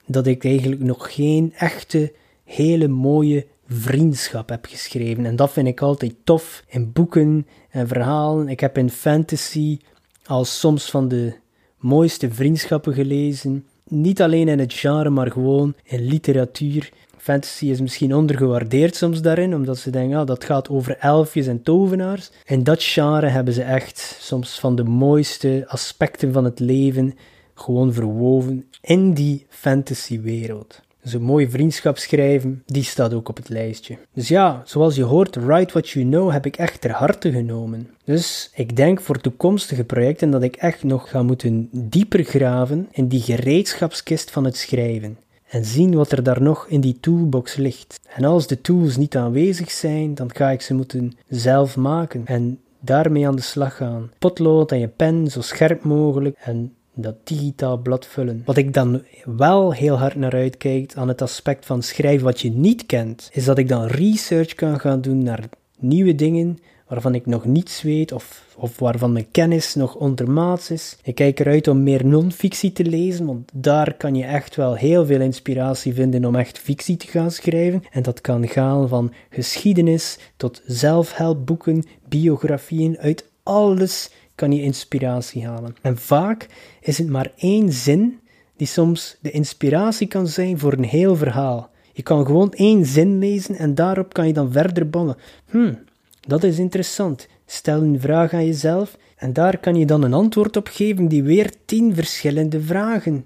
dat 0.05 0.27
ik 0.27 0.45
eigenlijk 0.45 0.81
nog 0.81 1.13
geen 1.13 1.53
echte, 1.57 2.13
hele 2.43 2.87
mooie 2.87 3.45
vriendschap 3.67 4.49
heb 4.49 4.65
geschreven. 4.65 5.25
En 5.25 5.35
dat 5.35 5.51
vind 5.51 5.67
ik 5.67 5.81
altijd 5.81 6.15
tof 6.23 6.63
in 6.67 6.91
boeken 6.91 7.47
en 7.69 7.87
verhalen. 7.87 8.47
Ik 8.47 8.59
heb 8.59 8.77
in 8.77 8.89
fantasy 8.89 9.79
al 10.25 10.45
soms 10.45 10.89
van 10.89 11.07
de 11.07 11.33
mooiste 11.77 12.31
vriendschappen 12.31 12.93
gelezen. 12.93 13.65
Niet 13.95 14.21
alleen 14.21 14.47
in 14.47 14.59
het 14.59 14.73
genre, 14.73 15.09
maar 15.09 15.31
gewoon 15.31 15.73
in 15.83 16.01
literatuur 16.01 16.91
Fantasy 17.17 17.65
is 17.65 17.81
misschien 17.81 18.15
ondergewaardeerd 18.15 18.95
soms 18.95 19.21
daarin, 19.21 19.55
omdat 19.55 19.77
ze 19.77 19.89
denken, 19.89 20.17
ah, 20.17 20.25
dat 20.25 20.43
gaat 20.43 20.69
over 20.69 20.97
elfjes 20.97 21.47
en 21.47 21.61
tovenaars. 21.61 22.31
In 22.45 22.63
dat 22.63 22.83
genre 22.83 23.27
hebben 23.27 23.53
ze 23.53 23.63
echt 23.63 24.17
soms 24.19 24.59
van 24.59 24.75
de 24.75 24.83
mooiste 24.83 25.63
aspecten 25.67 26.33
van 26.33 26.43
het 26.43 26.59
leven 26.59 27.15
gewoon 27.53 27.93
verwoven 27.93 28.65
in 28.81 29.13
die 29.13 29.45
fantasywereld. 29.49 30.81
Dus 31.03 31.13
een 31.13 31.21
mooie 31.21 31.49
vriendschap 31.49 31.97
schrijven, 31.97 32.63
die 32.65 32.83
staat 32.83 33.13
ook 33.13 33.29
op 33.29 33.37
het 33.37 33.49
lijstje. 33.49 33.97
Dus 34.13 34.27
ja, 34.27 34.61
zoals 34.65 34.95
je 34.95 35.03
hoort, 35.03 35.35
Write 35.35 35.71
What 35.71 35.89
You 35.89 36.05
Know 36.05 36.31
heb 36.31 36.45
ik 36.45 36.57
echt 36.57 36.81
ter 36.81 36.91
harte 36.91 37.31
genomen. 37.31 37.89
Dus 38.03 38.51
ik 38.55 38.75
denk 38.75 39.01
voor 39.01 39.21
toekomstige 39.21 39.83
projecten 39.83 40.31
dat 40.31 40.43
ik 40.43 40.55
echt 40.55 40.83
nog 40.83 41.09
ga 41.09 41.23
moeten 41.23 41.69
dieper 41.71 42.23
graven 42.23 42.87
in 42.91 43.07
die 43.07 43.21
gereedschapskist 43.21 44.31
van 44.31 44.43
het 44.43 44.57
schrijven. 44.57 45.17
En 45.49 45.65
zien 45.65 45.95
wat 45.95 46.11
er 46.11 46.23
daar 46.23 46.41
nog 46.41 46.67
in 46.67 46.81
die 46.81 46.97
toolbox 46.99 47.55
ligt. 47.55 47.99
En 48.15 48.23
als 48.23 48.47
de 48.47 48.61
tools 48.61 48.97
niet 48.97 49.17
aanwezig 49.17 49.71
zijn, 49.71 50.15
dan 50.15 50.29
ga 50.33 50.49
ik 50.49 50.61
ze 50.61 50.73
moeten 50.73 51.13
zelf 51.27 51.75
maken. 51.75 52.21
En 52.25 52.59
daarmee 52.79 53.27
aan 53.27 53.35
de 53.35 53.41
slag 53.41 53.75
gaan. 53.75 54.11
Potlood 54.19 54.71
en 54.71 54.79
je 54.79 54.87
pen 54.87 55.27
zo 55.27 55.41
scherp 55.41 55.83
mogelijk 55.83 56.37
en 56.39 56.73
dat 56.95 57.15
digitaal 57.23 57.77
blad 57.77 58.05
vullen. 58.05 58.41
Wat 58.45 58.57
ik 58.57 58.73
dan 58.73 59.01
wel 59.25 59.73
heel 59.73 59.97
hard 59.97 60.15
naar 60.15 60.33
uitkijk 60.33 60.93
aan 60.95 61.07
het 61.07 61.21
aspect 61.21 61.65
van 61.65 61.81
schrijven 61.81 62.25
wat 62.25 62.41
je 62.41 62.51
niet 62.51 62.85
kent, 62.85 63.29
is 63.31 63.45
dat 63.45 63.57
ik 63.57 63.67
dan 63.67 63.85
research 63.85 64.53
kan 64.53 64.79
gaan 64.79 65.01
doen 65.01 65.23
naar 65.23 65.49
nieuwe 65.79 66.15
dingen 66.15 66.57
waarvan 66.87 67.15
ik 67.15 67.25
nog 67.25 67.45
niets 67.45 67.81
weet 67.81 68.11
of, 68.11 68.55
of 68.57 68.79
waarvan 68.79 69.11
mijn 69.11 69.31
kennis 69.31 69.75
nog 69.75 69.95
ondermaats 69.95 70.71
is. 70.71 70.97
Ik 71.03 71.15
kijk 71.15 71.39
eruit 71.39 71.67
om 71.67 71.83
meer 71.83 72.05
non-fictie 72.05 72.71
te 72.71 72.83
lezen, 72.83 73.25
want 73.25 73.51
daar 73.53 73.93
kan 73.93 74.15
je 74.15 74.23
echt 74.23 74.55
wel 74.55 74.75
heel 74.75 75.05
veel 75.05 75.21
inspiratie 75.21 75.93
vinden 75.93 76.25
om 76.25 76.35
echt 76.35 76.59
fictie 76.59 76.97
te 76.97 77.07
gaan 77.07 77.31
schrijven. 77.31 77.83
En 77.91 78.03
dat 78.03 78.21
kan 78.21 78.47
gaan 78.47 78.87
van 78.87 79.11
geschiedenis 79.29 80.19
tot 80.37 80.61
zelfhelpboeken, 80.65 81.83
biografieën, 82.07 82.97
uit 82.97 83.25
alles 83.43 84.09
kan 84.35 84.51
je 84.51 84.61
inspiratie 84.61 85.45
halen. 85.45 85.75
En 85.81 85.97
vaak 85.97 86.47
is 86.81 86.97
het 86.97 87.09
maar 87.09 87.31
één 87.35 87.71
zin 87.71 88.19
die 88.55 88.67
soms 88.67 89.17
de 89.21 89.31
inspiratie 89.31 90.07
kan 90.07 90.27
zijn 90.27 90.59
voor 90.59 90.73
een 90.73 90.83
heel 90.83 91.15
verhaal. 91.15 91.69
Je 91.93 92.03
kan 92.03 92.25
gewoon 92.25 92.53
één 92.53 92.85
zin 92.85 93.19
lezen 93.19 93.55
en 93.55 93.75
daarop 93.75 94.13
kan 94.13 94.27
je 94.27 94.33
dan 94.33 94.51
verder 94.51 94.89
bouwen. 94.89 95.17
Hmm, 95.49 95.79
dat 96.27 96.43
is 96.43 96.59
interessant. 96.59 97.27
Stel 97.45 97.81
een 97.81 97.99
vraag 97.99 98.33
aan 98.33 98.45
jezelf 98.45 98.97
en 99.15 99.33
daar 99.33 99.57
kan 99.57 99.75
je 99.75 99.85
dan 99.85 100.03
een 100.03 100.13
antwoord 100.13 100.57
op 100.57 100.67
geven 100.67 101.07
die 101.07 101.23
weer 101.23 101.53
tien 101.65 101.95
verschillende 101.95 102.61
vragen 102.61 103.25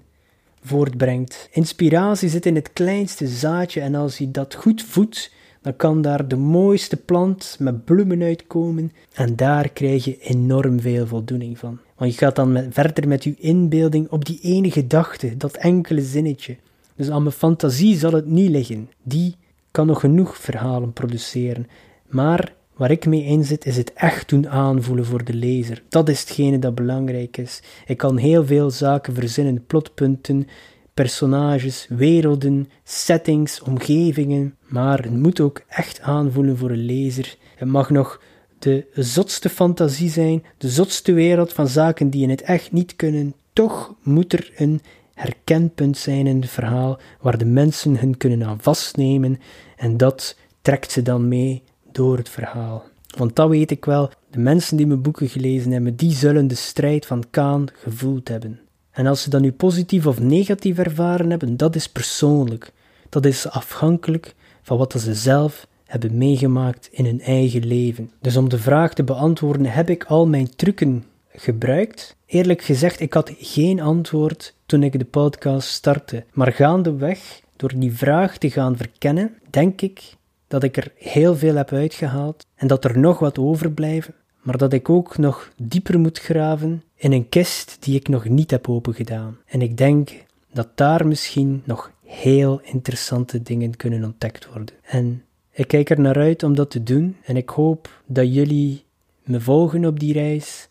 voortbrengt. 0.62 1.48
Inspiratie 1.52 2.28
zit 2.28 2.46
in 2.46 2.54
het 2.54 2.72
kleinste 2.72 3.26
zaadje 3.26 3.80
en 3.80 3.94
als 3.94 4.18
je 4.18 4.30
dat 4.30 4.54
goed 4.54 4.82
voedt, 4.82 5.32
dan 5.62 5.76
kan 5.76 6.02
daar 6.02 6.28
de 6.28 6.36
mooiste 6.36 6.96
plant 6.96 7.56
met 7.58 7.84
bloemen 7.84 8.22
uitkomen 8.22 8.92
en 9.12 9.36
daar 9.36 9.68
krijg 9.68 10.04
je 10.04 10.18
enorm 10.18 10.80
veel 10.80 11.06
voldoening 11.06 11.58
van. 11.58 11.78
Want 11.96 12.12
je 12.12 12.18
gaat 12.18 12.36
dan 12.36 12.52
met, 12.52 12.66
verder 12.70 13.08
met 13.08 13.24
je 13.24 13.34
inbeelding 13.38 14.10
op 14.10 14.24
die 14.24 14.38
ene 14.42 14.70
gedachte, 14.70 15.36
dat 15.36 15.56
enkele 15.56 16.02
zinnetje. 16.02 16.56
Dus 16.96 17.10
aan 17.10 17.22
mijn 17.22 17.34
fantasie 17.34 17.98
zal 17.98 18.12
het 18.12 18.26
niet 18.26 18.50
liggen. 18.50 18.90
Die 19.02 19.36
kan 19.70 19.86
nog 19.86 20.00
genoeg 20.00 20.36
verhalen 20.36 20.92
produceren. 20.92 21.66
Maar 22.08 22.54
waar 22.76 22.90
ik 22.90 23.06
mee 23.06 23.24
in 23.24 23.44
zit, 23.44 23.66
is 23.66 23.76
het 23.76 23.92
echt 23.92 24.28
doen 24.28 24.48
aanvoelen 24.48 25.04
voor 25.04 25.24
de 25.24 25.34
lezer. 25.34 25.82
Dat 25.88 26.08
is 26.08 26.20
hetgene 26.20 26.58
dat 26.58 26.74
belangrijk 26.74 27.36
is. 27.36 27.62
Ik 27.86 27.96
kan 27.96 28.16
heel 28.16 28.46
veel 28.46 28.70
zaken 28.70 29.14
verzinnen, 29.14 29.66
plotpunten, 29.66 30.46
personages, 30.94 31.86
werelden, 31.88 32.68
settings, 32.84 33.62
omgevingen, 33.62 34.56
maar 34.68 35.02
het 35.02 35.16
moet 35.16 35.40
ook 35.40 35.62
echt 35.68 36.00
aanvoelen 36.00 36.56
voor 36.56 36.70
een 36.70 36.84
lezer. 36.84 37.36
Het 37.56 37.68
mag 37.68 37.90
nog 37.90 38.20
de 38.58 38.86
zotste 38.92 39.48
fantasie 39.48 40.10
zijn, 40.10 40.44
de 40.58 40.68
zotste 40.68 41.12
wereld 41.12 41.52
van 41.52 41.68
zaken 41.68 42.10
die 42.10 42.22
in 42.22 42.30
het 42.30 42.42
echt 42.42 42.72
niet 42.72 42.96
kunnen. 42.96 43.34
Toch 43.52 43.94
moet 44.02 44.32
er 44.32 44.52
een 44.56 44.80
herkenpunt 45.14 45.98
zijn 45.98 46.26
in 46.26 46.40
het 46.40 46.50
verhaal 46.50 46.98
waar 47.20 47.38
de 47.38 47.44
mensen 47.44 47.98
hun 47.98 48.16
kunnen 48.16 48.44
aan 48.44 48.60
vastnemen 48.60 49.40
en 49.76 49.96
dat 49.96 50.36
trekt 50.62 50.90
ze 50.90 51.02
dan 51.02 51.28
mee 51.28 51.62
door 51.92 52.16
het 52.16 52.28
verhaal. 52.28 52.84
Want 53.16 53.36
dat 53.36 53.48
weet 53.48 53.70
ik 53.70 53.84
wel, 53.84 54.10
de 54.30 54.38
mensen 54.38 54.76
die 54.76 54.86
mijn 54.86 55.02
boeken 55.02 55.28
gelezen 55.28 55.70
hebben, 55.70 55.96
die 55.96 56.12
zullen 56.12 56.48
de 56.48 56.54
strijd 56.54 57.06
van 57.06 57.24
Kaan 57.30 57.66
gevoeld 57.72 58.28
hebben. 58.28 58.60
En 58.90 59.06
als 59.06 59.22
ze 59.22 59.30
dat 59.30 59.40
nu 59.40 59.52
positief 59.52 60.06
of 60.06 60.20
negatief 60.20 60.78
ervaren 60.78 61.30
hebben, 61.30 61.56
dat 61.56 61.74
is 61.74 61.88
persoonlijk. 61.88 62.72
Dat 63.08 63.24
is 63.24 63.48
afhankelijk 63.48 64.34
van 64.68 64.78
wat 64.78 65.00
ze 65.00 65.14
zelf 65.14 65.66
hebben 65.84 66.18
meegemaakt 66.18 66.88
in 66.90 67.04
hun 67.04 67.20
eigen 67.20 67.66
leven. 67.66 68.10
Dus 68.20 68.36
om 68.36 68.48
de 68.48 68.58
vraag 68.58 68.94
te 68.94 69.04
beantwoorden, 69.04 69.66
heb 69.66 69.90
ik 69.90 70.04
al 70.04 70.26
mijn 70.26 70.56
trucken 70.56 71.04
gebruikt? 71.32 72.16
Eerlijk 72.26 72.62
gezegd, 72.62 73.00
ik 73.00 73.12
had 73.12 73.32
geen 73.38 73.80
antwoord 73.80 74.54
toen 74.66 74.82
ik 74.82 74.98
de 74.98 75.04
podcast 75.04 75.68
startte. 75.68 76.24
Maar 76.32 76.52
gaandeweg, 76.52 77.40
door 77.56 77.72
die 77.76 77.92
vraag 77.92 78.38
te 78.38 78.50
gaan 78.50 78.76
verkennen, 78.76 79.34
denk 79.50 79.80
ik 79.80 80.14
dat 80.48 80.62
ik 80.62 80.76
er 80.76 80.92
heel 80.96 81.36
veel 81.36 81.54
heb 81.54 81.72
uitgehaald 81.72 82.46
en 82.54 82.66
dat 82.66 82.84
er 82.84 82.98
nog 82.98 83.18
wat 83.18 83.38
overblijven, 83.38 84.14
maar 84.42 84.58
dat 84.58 84.72
ik 84.72 84.88
ook 84.88 85.18
nog 85.18 85.50
dieper 85.56 85.98
moet 85.98 86.18
graven 86.18 86.82
in 86.96 87.12
een 87.12 87.28
kist 87.28 87.76
die 87.80 87.96
ik 87.96 88.08
nog 88.08 88.28
niet 88.28 88.50
heb 88.50 88.68
opengedaan. 88.68 89.38
En 89.46 89.62
ik 89.62 89.76
denk 89.76 90.10
dat 90.52 90.68
daar 90.74 91.06
misschien 91.06 91.62
nog 91.64 91.90
heel 92.08 92.60
interessante 92.62 93.42
dingen 93.42 93.76
kunnen 93.76 94.04
ontdekt 94.04 94.46
worden. 94.46 94.74
En 94.82 95.24
ik 95.50 95.68
kijk 95.68 95.90
er 95.90 96.00
naar 96.00 96.16
uit 96.16 96.42
om 96.42 96.54
dat 96.54 96.70
te 96.70 96.82
doen 96.82 97.16
en 97.24 97.36
ik 97.36 97.48
hoop 97.48 98.02
dat 98.06 98.34
jullie 98.34 98.84
me 99.22 99.40
volgen 99.40 99.84
op 99.84 100.00
die 100.00 100.12
reis 100.12 100.68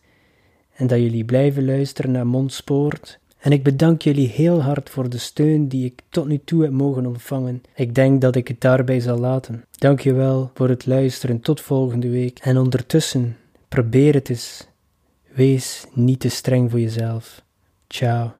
en 0.74 0.86
dat 0.86 0.98
jullie 0.98 1.24
blijven 1.24 1.64
luisteren 1.64 2.10
naar 2.10 2.26
Mondspoort. 2.26 3.18
En 3.38 3.52
ik 3.52 3.62
bedank 3.62 4.02
jullie 4.02 4.28
heel 4.28 4.62
hard 4.62 4.90
voor 4.90 5.08
de 5.08 5.18
steun 5.18 5.68
die 5.68 5.84
ik 5.84 6.02
tot 6.08 6.26
nu 6.26 6.40
toe 6.44 6.62
heb 6.62 6.72
mogen 6.72 7.06
ontvangen. 7.06 7.62
Ik 7.74 7.94
denk 7.94 8.20
dat 8.20 8.36
ik 8.36 8.48
het 8.48 8.60
daarbij 8.60 9.00
zal 9.00 9.18
laten. 9.18 9.64
Dank 9.70 10.00
je 10.00 10.12
wel 10.12 10.50
voor 10.54 10.68
het 10.68 10.86
luisteren. 10.86 11.40
Tot 11.40 11.60
volgende 11.60 12.08
week. 12.08 12.38
En 12.38 12.58
ondertussen, 12.58 13.36
probeer 13.68 14.14
het 14.14 14.28
eens. 14.28 14.66
Wees 15.32 15.86
niet 15.92 16.20
te 16.20 16.28
streng 16.28 16.70
voor 16.70 16.80
jezelf. 16.80 17.42
Ciao. 17.88 18.32